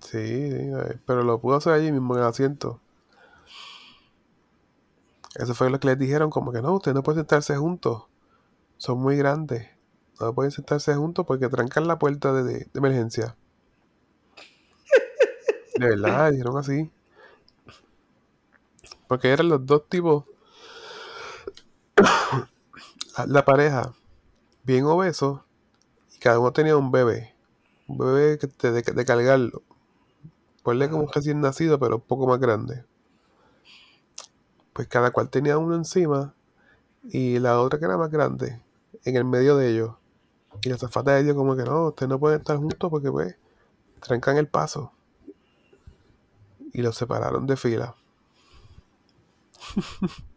[0.00, 0.70] Sí, sí,
[1.06, 2.80] pero lo pudo hacer allí mismo en el asiento.
[5.34, 8.04] Eso fue lo que les dijeron, como que no, ustedes no pueden sentarse juntos.
[8.80, 9.68] Son muy grandes.
[10.18, 13.36] No pueden sentarse juntos porque trancan la puerta de, de- de emergencia.
[15.76, 16.90] De verdad, dijeron así.
[19.06, 20.24] Porque eran los dos tipos.
[23.26, 23.92] La pareja,
[24.64, 25.40] bien obesos,
[26.16, 27.34] y cada uno tenía un bebé.
[27.88, 29.62] Un bebé que te- de, de cargarlo.
[30.62, 32.84] Ponle como un recién nacido, pero un poco más grande.
[34.72, 36.34] Pues cada cual tenía uno encima
[37.10, 38.60] y la otra que era más grande,
[39.04, 39.92] en el medio de ellos.
[40.62, 43.36] Y la zafata de ellos como que no, ustedes no pueden estar juntos porque pues
[44.00, 44.92] trancan el paso.
[46.72, 47.94] Y los separaron de fila.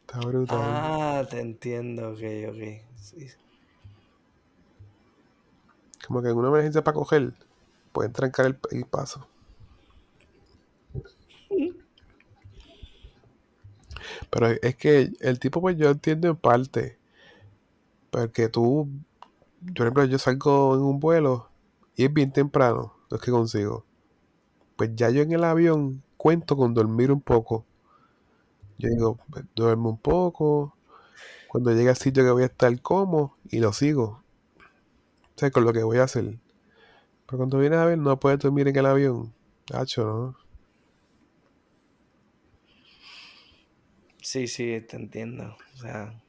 [0.00, 0.60] Está brutal.
[0.62, 2.82] Ah, te entiendo, ok, ok.
[3.00, 3.26] Sí.
[6.06, 7.32] Como que en una emergencia para coger,
[7.92, 9.26] pueden trancar el, el paso.
[14.30, 16.98] Pero es que el tipo, pues yo entiendo en parte.
[18.10, 18.88] Porque tú,
[19.76, 21.48] por ejemplo, yo salgo en un vuelo
[21.96, 23.84] y es bien temprano, lo que consigo.
[24.76, 27.64] Pues ya yo en el avión cuento con dormir un poco.
[28.78, 30.76] Yo digo, pues, duermo un poco.
[31.48, 34.22] Cuando llegue al sitio que voy a estar como y lo sigo.
[35.36, 36.38] sé con lo que voy a hacer.
[37.26, 39.32] Pero cuando vienes a ver, no puedes dormir en el avión.
[39.72, 40.43] Hacho, ¿no?
[44.30, 45.56] Sí, sí, te entiendo.
[45.74, 46.20] O sea,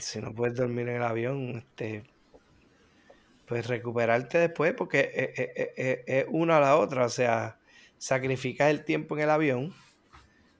[0.00, 2.04] si no puedes dormir en el avión, este,
[3.46, 7.06] pues recuperarte después, porque es, es- es- es una a la otra.
[7.06, 7.58] O sea,
[7.98, 9.74] sacrificas el tiempo en el avión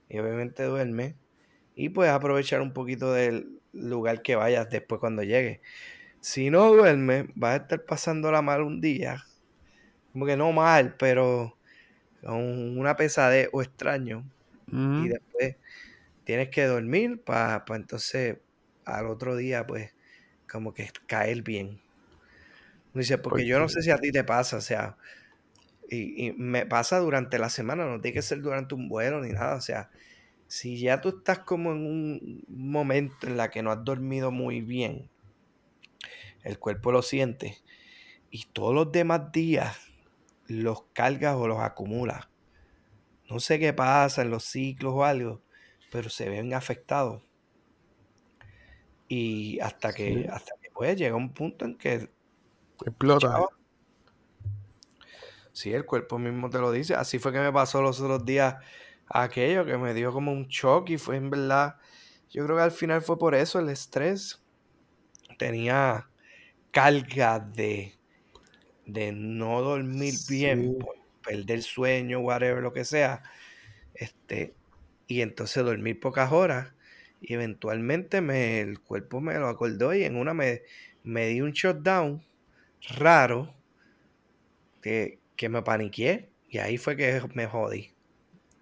[0.08, 1.16] y obviamente duermes.
[1.76, 5.60] Y puedes aprovechar un poquito del lugar que vayas después cuando llegues.
[6.20, 9.24] Si no duermes, vas a estar pasándola mal un día.
[10.12, 11.58] Como que no mal, pero
[12.22, 14.24] con una pesadez o extraño.
[14.96, 15.56] Y después
[16.28, 18.36] tienes que dormir para entonces
[18.84, 19.94] al otro día, pues,
[20.46, 21.80] como que caer bien.
[22.92, 24.98] Dice, porque yo no sé si a ti te pasa, o sea,
[25.88, 29.30] y, y me pasa durante la semana, no tiene que ser durante un vuelo ni
[29.32, 29.88] nada, o sea,
[30.48, 34.60] si ya tú estás como en un momento en la que no has dormido muy
[34.60, 35.08] bien,
[36.44, 37.56] el cuerpo lo siente,
[38.30, 39.78] y todos los demás días
[40.46, 42.28] los cargas o los acumulas.
[43.30, 45.40] No sé qué pasa en los ciclos o algo,
[45.90, 47.22] pero se ven afectados.
[49.08, 52.10] Y hasta que, sí, hasta que pues llega un punto en que,
[52.84, 53.46] explota.
[55.52, 56.94] sí, el cuerpo mismo te lo dice.
[56.94, 58.56] Así fue que me pasó los otros días
[59.10, 61.76] aquello que me dio como un shock y fue en verdad,
[62.30, 64.42] yo creo que al final fue por eso el estrés.
[65.38, 66.10] Tenía
[66.70, 67.94] carga de,
[68.86, 70.86] de no dormir bien, Sí,
[71.22, 73.22] perder sueño, whatever, lo que sea.
[73.94, 74.54] Este,
[75.08, 76.74] y entonces dormir pocas horas.
[77.22, 80.62] Y eventualmente me, el cuerpo me lo acordó y en una me,
[81.04, 82.24] me di un shutdown
[82.98, 83.54] raro
[84.82, 87.94] que, que me paniqué y ahí fue que me jodí.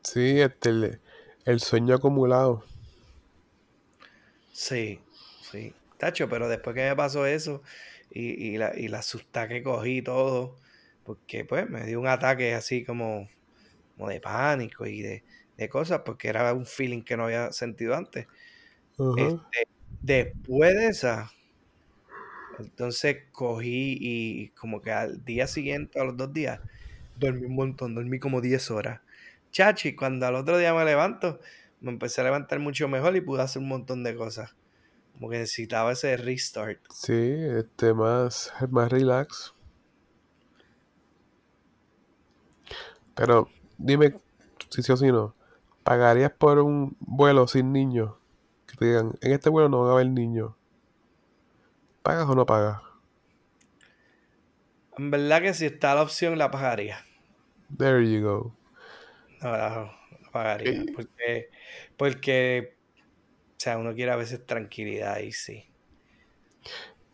[0.02, 1.00] sí, este, el,
[1.44, 2.64] el sueño acumulado.
[4.52, 5.00] Sí,
[5.40, 5.74] sí.
[5.98, 7.62] Tacho, pero después que me pasó eso
[8.10, 10.56] y, y la, y la asusta que cogí todo,
[11.02, 13.28] porque pues me dio un ataque así como,
[13.96, 15.24] como de pánico y de,
[15.56, 18.26] de cosas, porque era un feeling que no había sentido antes.
[19.16, 19.68] Este,
[20.02, 21.30] después de esa,
[22.58, 26.60] entonces cogí y como que al día siguiente, a los dos días,
[27.18, 29.00] dormí un montón, dormí como 10 horas.
[29.52, 31.40] Chachi, cuando al otro día me levanto,
[31.80, 34.54] me empecé a levantar mucho mejor y pude hacer un montón de cosas.
[35.14, 36.80] Como que necesitaba ese restart.
[36.92, 39.54] Sí, este, más, más relax.
[43.14, 43.48] Pero
[43.78, 44.14] dime
[44.68, 45.35] si sí o si no.
[45.86, 48.10] ¿Pagarías por un vuelo sin niños?
[48.66, 50.52] Que te digan, en este vuelo no van a haber niños.
[52.02, 52.82] ¿Pagas o no pagas?
[54.98, 56.98] En verdad que si está la opción, la pagaría.
[57.78, 58.56] There you go.
[59.40, 59.92] No,
[60.32, 60.72] pagaría.
[60.72, 61.50] Y, Porque,
[61.96, 62.74] porque,
[63.52, 65.70] o sea, uno quiere a veces tranquilidad y sí.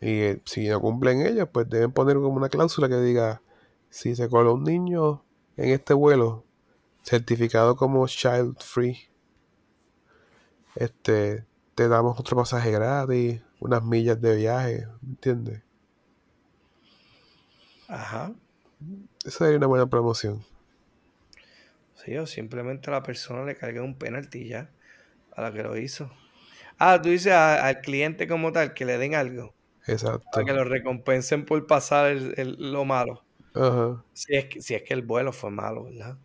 [0.01, 3.43] y, eh, si no cumplen ellos, pues deben poner como una cláusula que diga,
[3.91, 5.23] si se coló un niño
[5.57, 6.43] en este vuelo,
[7.03, 8.97] certificado como child free,
[10.75, 11.45] este,
[11.75, 15.63] te damos otro pasaje gratis, unas millas de viaje, ¿entiendes?
[17.87, 18.33] Ajá.
[19.25, 20.45] Esa sería una buena promoción.
[21.95, 24.69] Sí, o simplemente a la persona le carga un penalti ya,
[25.35, 26.11] a la que lo hizo.
[26.79, 29.55] Ah, tú dices a- al cliente como tal que le den algo,
[30.31, 30.53] para que Exacto.
[30.53, 33.25] lo recompensen por pasar el- el- lo malo.
[33.55, 34.03] Ajá.
[34.13, 36.17] Si es, que, si es que el vuelo fue malo, ¿verdad?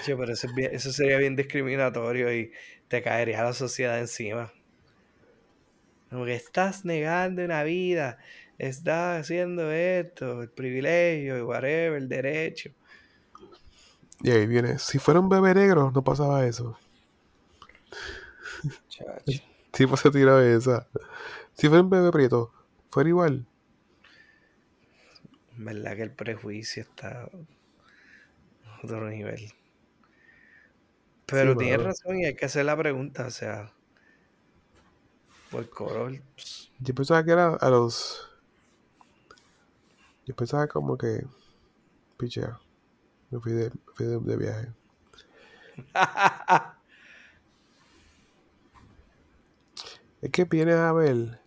[0.00, 2.52] Sí, pero eso, es bien- eso sería bien discriminatorio y
[2.88, 4.52] te caería la sociedad encima.
[6.10, 8.18] Como que estás negando una vida,
[8.58, 12.70] estás haciendo esto, el privilegio, y whatever, el derecho.
[14.22, 16.78] Y ahí viene, si fuera un bebé negro, no pasaba eso.
[18.88, 19.42] Chacho.
[19.72, 20.86] tipo se tira esa.
[21.54, 22.52] Si fuera un bebé prieto,
[22.90, 23.46] fuera igual.
[25.58, 27.30] En verdad que el prejuicio está a
[28.82, 29.52] otro nivel.
[31.32, 33.72] Sí, Pero tienes razón y hay que hacer la pregunta, o sea,
[35.50, 36.20] por color.
[36.34, 38.24] pues, Yo pensaba que era a los.
[40.26, 41.26] Yo pensaba como que.
[42.18, 42.60] Pichea.
[43.30, 44.68] Me fui de, fui de, de viaje.
[50.20, 51.40] Es que vienes a ver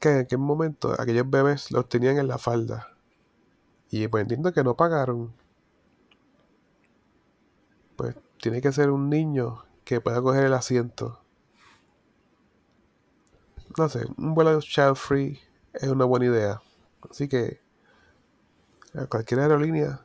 [0.00, 2.88] que en aquel momento aquellos bebés los tenían en la falda.
[3.90, 5.34] Y pues entiendo que no pagaron.
[7.96, 11.20] Pues tiene que ser un niño que pueda coger el asiento.
[13.76, 15.38] No sé, un vuelo child free
[15.74, 16.62] es una buena idea.
[17.10, 17.60] Así que
[18.94, 20.00] a cualquier aerolínea,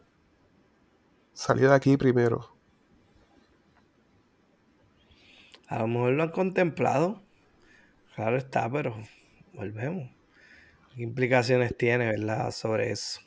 [1.33, 2.55] salida de aquí primero.
[5.67, 7.21] A lo mejor lo han contemplado,
[8.15, 8.95] Claro está, pero
[9.53, 10.09] volvemos.
[10.95, 13.21] ¿Qué implicaciones tiene, verdad, sobre eso?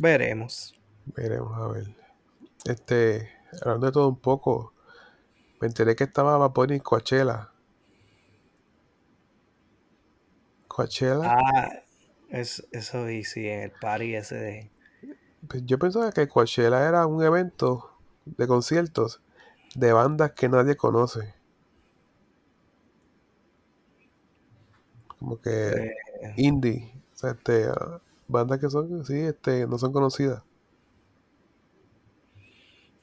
[0.00, 0.74] Veremos.
[1.06, 1.99] Veremos a ver.
[2.64, 3.30] Este,
[3.62, 4.72] hablando de todo un poco,
[5.60, 7.50] me enteré que estaba Bunny en Coachella.
[10.68, 11.20] Coachella.
[11.24, 11.68] Ah,
[12.28, 14.70] es, eso y sí, en el party ese de...
[15.48, 17.90] Pues yo pensaba que Coachella era un evento
[18.24, 19.20] de conciertos
[19.74, 21.34] de bandas que nadie conoce.
[25.18, 26.92] Como que Pues, indie.
[27.14, 30.42] O sea, este, ah, bandas que son, sí, este, no son conocidas.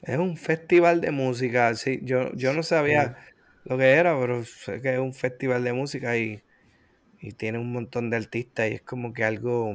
[0.02, 2.00] Es un festival de música, sí.
[2.02, 3.16] Yo, yo no Sí, sabía
[3.64, 6.42] lo que era, pero sé que es un festival de música y,
[7.20, 9.74] y tiene un montón de artistas y es como que algo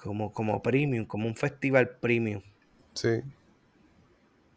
[0.00, 2.40] como, como premium, como un festival premium.
[2.94, 3.22] sí.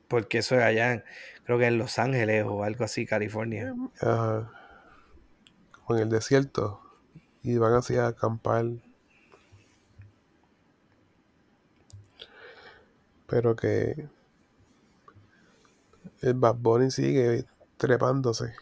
[0.10, 1.04] Porque eso es allá, en-
[1.44, 3.72] creo que en Los Ángeles o algo así, California.
[4.02, 4.52] Ajá.
[5.84, 6.80] Como en el desierto.
[7.44, 8.66] Y van así a acampar.
[13.30, 14.08] Pero que
[16.22, 17.46] el Bad Bunny sigue
[17.78, 18.54] trepándose.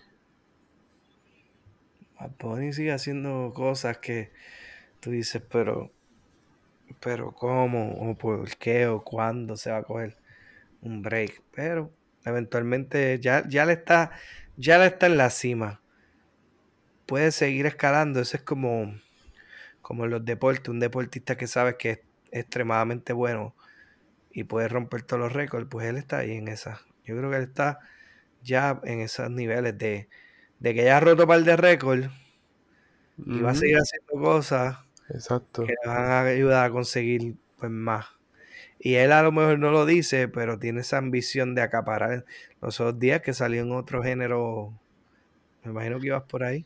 [2.20, 4.32] Bad Bunny sigue haciendo cosas que
[5.00, 5.92] tú dices, pero,
[7.00, 7.94] pero ¿cómo?
[7.94, 8.88] ¿O por qué?
[8.88, 10.18] ¿O cuándo se va a coger
[10.82, 11.42] un break?
[11.56, 11.92] Pero
[12.26, 14.12] eventualmente ya, ya le está,
[14.58, 15.82] ya le está en la cima.
[17.06, 18.20] Puede seguir escalando.
[18.20, 18.94] Eso es como,
[19.82, 20.68] como en los deportes.
[20.68, 22.00] Un deportista que sabes que es
[22.32, 23.56] extremadamente bueno
[24.38, 26.82] y puede romper todos los récords, pues él está ahí en esa.
[27.04, 27.80] Yo creo que él está
[28.44, 30.10] ya en esos niveles de,
[30.60, 32.08] de que ya ha roto un par de récords
[33.26, 34.78] y va a seguir haciendo cosas
[35.10, 35.64] Exacto.
[35.66, 38.06] que le van a ayudar a conseguir pues más.
[38.78, 42.24] Y él a lo mejor no lo dice, pero tiene esa ambición de acaparar
[42.62, 44.72] los otros días que salió en otro género.
[45.64, 46.64] Me imagino que ibas por ahí.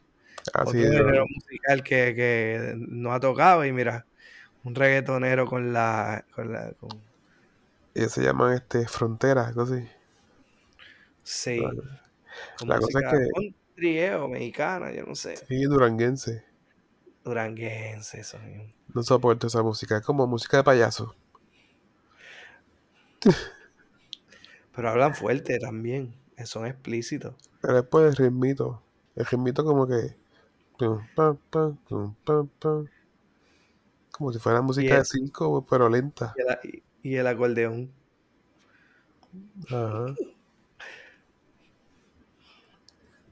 [0.53, 3.63] Así Otro género musical que, que no ha tocado.
[3.63, 4.05] Y mira,
[4.65, 6.26] un reggaetonero con la.
[6.36, 7.09] Con la con-
[7.95, 9.87] ellos se llaman este fronteras, algo así.
[11.23, 11.83] sí,
[12.65, 15.47] La cosa es que country eh, o mexicana, yo no sé.
[15.47, 16.45] sí, duranguense.
[17.23, 18.71] Duranguense, eso mismo.
[18.93, 19.97] No soporto esa música.
[19.97, 21.15] Es como música de payaso.
[24.75, 26.13] Pero hablan fuerte también.
[26.35, 27.35] eh, Son explícitos.
[27.61, 28.81] Pero es por el ritmito.
[29.15, 30.15] El ritmito como que.
[34.11, 36.37] Como si fuera Y música el, de circo, pero lenta.
[36.37, 37.91] y el- y el acordeón.
[39.69, 40.15] Ajá.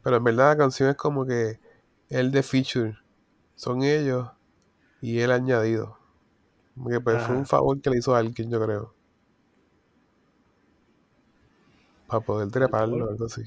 [0.04, 1.60] Pero en verdad la canción es como que
[2.10, 2.98] el de feature.
[3.56, 4.30] Son ellos
[5.02, 5.98] y él añadido.
[6.76, 8.94] Como que pues, fue un favor que le hizo a alguien, yo creo.
[12.08, 13.44] Para poder treparlo o algo así.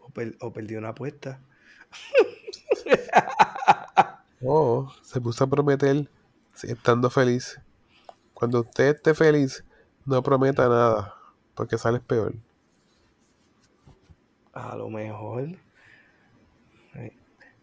[0.00, 1.40] o, per- o perdió una apuesta.
[4.42, 6.08] O se puso a prometer
[6.62, 7.58] estando feliz.
[8.34, 9.64] Cuando usted esté feliz,
[10.04, 11.14] no prometa nada.
[11.54, 12.34] Porque sales peor.
[14.54, 15.58] A lo mejor.
[16.94, 17.12] eh,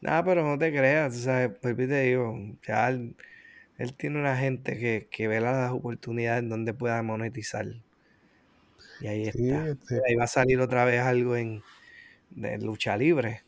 [0.02, 1.60] Nada, pero no te creas, ¿sabes?
[1.62, 2.36] Te digo,
[2.68, 3.16] ya él,
[3.78, 7.68] él tiene una gente que, que ve las oportunidades en donde pueda monetizar.
[9.00, 9.68] Y ahí Sí, está.
[9.68, 11.62] este, Ahí va a salir otra vez algo en
[12.32, 13.44] de lucha libre.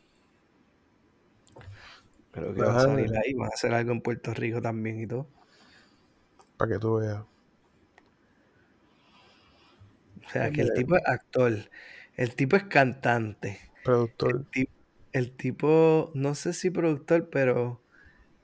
[2.32, 5.06] Creo que va a salir ahí, van a hacer algo en Puerto Rico también y
[5.06, 5.26] todo.
[6.56, 7.24] Para que tú veas.
[10.26, 11.70] O sea, que el tipo es actor,
[12.16, 14.46] el tipo es cantante, el, productor.
[15.12, 17.80] el tipo, no sé si productor, pero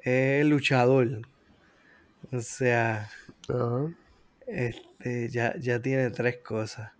[0.00, 1.22] es luchador.
[2.32, 3.08] O sea,
[4.46, 6.92] este, ya, ya tiene tres cosas.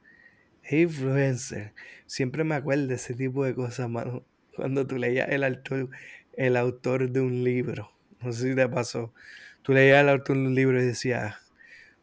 [0.63, 1.73] Es influencer.
[2.07, 4.25] Siempre me acuerdo de ese tipo de cosas, mano.
[4.57, 5.91] Cuando tú leías el autor,
[6.35, 7.93] el autor de un libro.
[8.21, 9.13] No sé si te pasó.
[9.63, 11.37] Tú leías un libro y decías,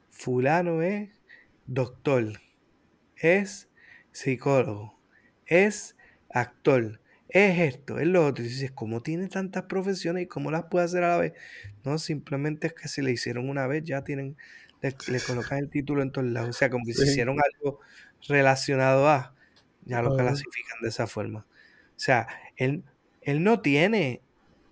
[0.09, 1.09] fulano es
[1.65, 2.33] doctor,
[3.15, 3.69] es
[4.11, 4.99] psicólogo,
[5.45, 5.97] es
[6.29, 8.43] actor, es esto, es lo otro.
[8.45, 11.33] Y dices, ¿cómo tiene tantas profesiones y cómo las puede hacer a la vez?
[11.83, 14.37] No, simplemente es que si le hicieron una vez, ya tienen,
[14.81, 16.49] le, le colocan el título en todos lados.
[16.51, 17.05] O sea, como que si Sí.
[17.05, 17.79] hicieron algo
[18.27, 19.35] relacionado a,
[19.85, 21.47] ya lo clasifican de esa forma.
[21.49, 22.27] O sea,
[22.57, 22.85] él,
[23.21, 24.23] él no tiene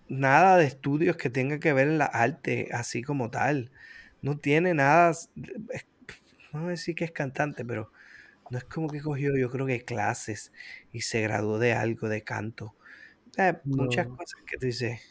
[0.07, 3.71] nada de estudios que tenga que ver en la arte, así como tal.
[4.21, 5.29] No tiene nada, es-
[6.53, 7.91] no decir que es cantante, pero
[8.49, 10.51] no es como que cogió, yo creo que clases
[10.91, 12.75] y se graduó de algo, de canto.
[13.37, 14.17] Eh, muchas No.
[14.17, 15.01] cosas que tú dices,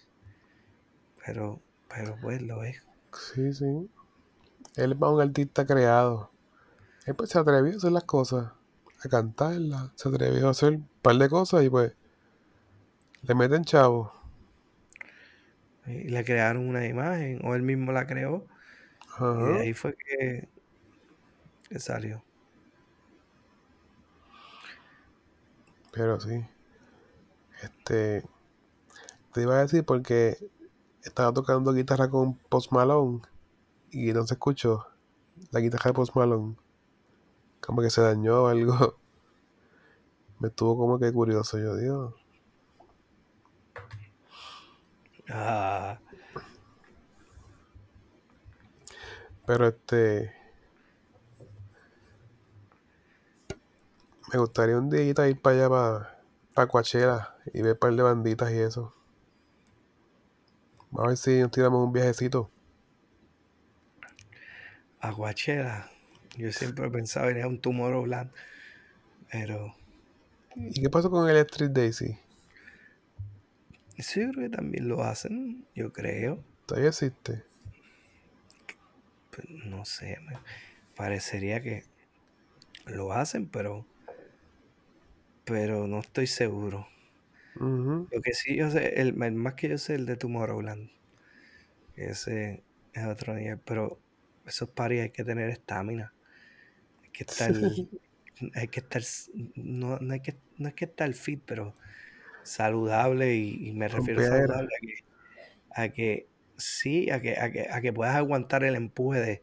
[1.24, 2.82] pero, pero pues lo es.
[3.12, 3.88] Sí, sí.
[4.76, 6.30] Él es un artista creado.
[7.06, 8.52] Él pues se atrevió a hacer las cosas.
[9.04, 9.90] A cantarlas.
[9.96, 11.92] Se atrevió a hacer un par de cosas y pues
[13.22, 14.12] Le meten chavo.
[15.86, 18.46] Y le crearon una imagen, o él mismo la creó.
[19.20, 20.48] Y de ahí fue que,
[21.68, 22.24] que salió.
[25.92, 26.44] Pero sí.
[27.62, 28.24] Este.
[29.32, 30.36] Te iba a decir porque
[31.02, 33.20] estaba tocando guitarra con Post Malone
[33.90, 34.86] y no se escuchó
[35.50, 36.56] la guitarra de Post Malone.
[37.60, 38.96] Como que se dañó o algo.
[40.40, 42.14] Me estuvo como que curioso, yo digo.
[45.28, 45.98] Ah,
[49.46, 50.32] Pero este.
[54.32, 56.22] Me gustaría un día ir para allá, para,
[56.54, 58.94] para Coachella, y ver un par de banditas y eso.
[60.96, 62.50] A ver si nos tiramos un viajecito.
[65.00, 65.90] aguachera.
[66.36, 68.30] Yo siempre pensaba en ir a un Tomorrowland.
[69.30, 69.74] Pero
[70.56, 72.18] ¿Y qué pasó con Electric Daisy?
[74.02, 75.66] Sí, yo creo que también lo hacen.
[75.74, 76.42] Yo creo.
[76.66, 77.44] Todavía existe.
[79.30, 80.18] Pues, no sé.
[80.20, 80.38] me
[80.96, 81.84] parecería que
[82.86, 83.86] lo hacen, pero.
[85.44, 86.88] Pero no estoy seguro.
[87.56, 88.08] Ujú.
[88.10, 90.90] Lo que sí yo sé, el, el más que yo sé, el de Tomorrowland.
[91.96, 93.58] Ese es otro nivel.
[93.58, 94.00] Pero
[94.46, 96.12] esos paris hay que tener estamina.
[97.02, 97.52] Hay que estar.
[98.54, 99.02] hay que estar.
[99.54, 101.74] No, no hay que, no es que estar fit, pero
[102.44, 103.36] saludable.
[103.36, 104.94] Y, y me refiero saludable a que,
[105.70, 106.28] a que
[106.58, 109.42] sí, a que, a que, a que puedas aguantar el empuje de,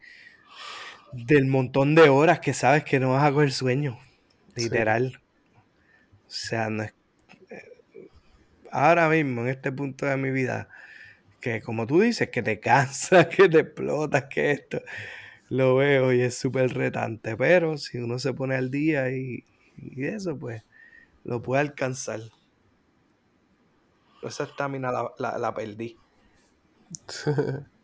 [1.12, 3.98] del montón de horas que sabes que no vas a coger sueño.
[4.56, 4.64] Sí.
[4.64, 5.20] Literal.
[6.26, 6.94] O sea, no es.
[7.50, 7.62] eh,
[8.70, 10.68] Ahora mismo, en este punto de mi vida,
[11.40, 14.82] que como tú dices, que te cansas, que te explotas, que esto,
[15.50, 17.36] lo veo y es súper retante.
[17.36, 19.44] Pero si uno se pone al día y,
[19.78, 20.64] y eso, pues
[21.24, 22.20] lo puede alcanzar.
[24.22, 26.00] Esa estamina la, la, la perdí.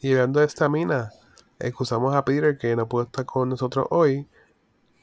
[0.00, 1.12] y hablando de estamina,
[1.58, 4.28] excusamos a Peter que no pudo estar con nosotros hoy.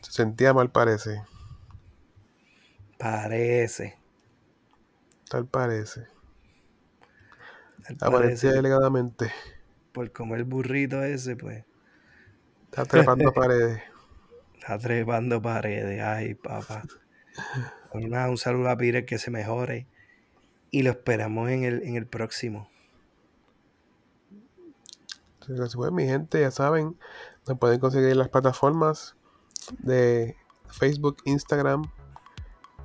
[0.01, 1.23] Se sentía mal, parece.
[2.97, 3.99] Parece.
[5.29, 6.07] Tal parece.
[7.97, 9.31] Tal Aparecía parece delegadamente.
[9.93, 11.65] por comer burrito ese, pues
[12.65, 13.83] Está trepando paredes.
[14.53, 16.01] está trepando paredes.
[16.01, 16.87] Ay, papá.
[17.93, 19.87] Nada, un saludo a Peter que se mejore.
[20.72, 22.69] Y lo esperamos en el, en el próximo.
[25.41, 26.97] Así que, pues, mi gente, ya saben,
[27.47, 29.15] nos pueden conseguir en las plataformas
[29.80, 30.36] de
[30.67, 31.84] Facebook, Instagram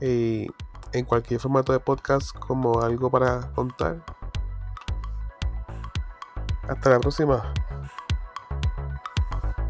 [0.01, 0.49] y
[0.93, 4.03] en cualquier formato de podcast como algo para contar.
[6.69, 7.53] Hasta la próxima.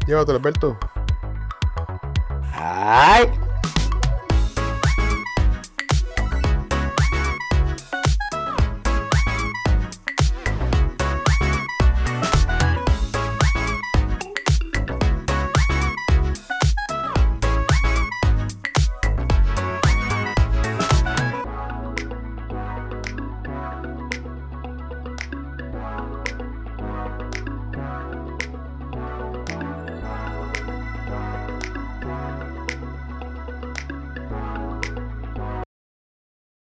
[0.07, 0.77] Llévatelo, Alberto.
[2.53, 3.29] ¡Ay!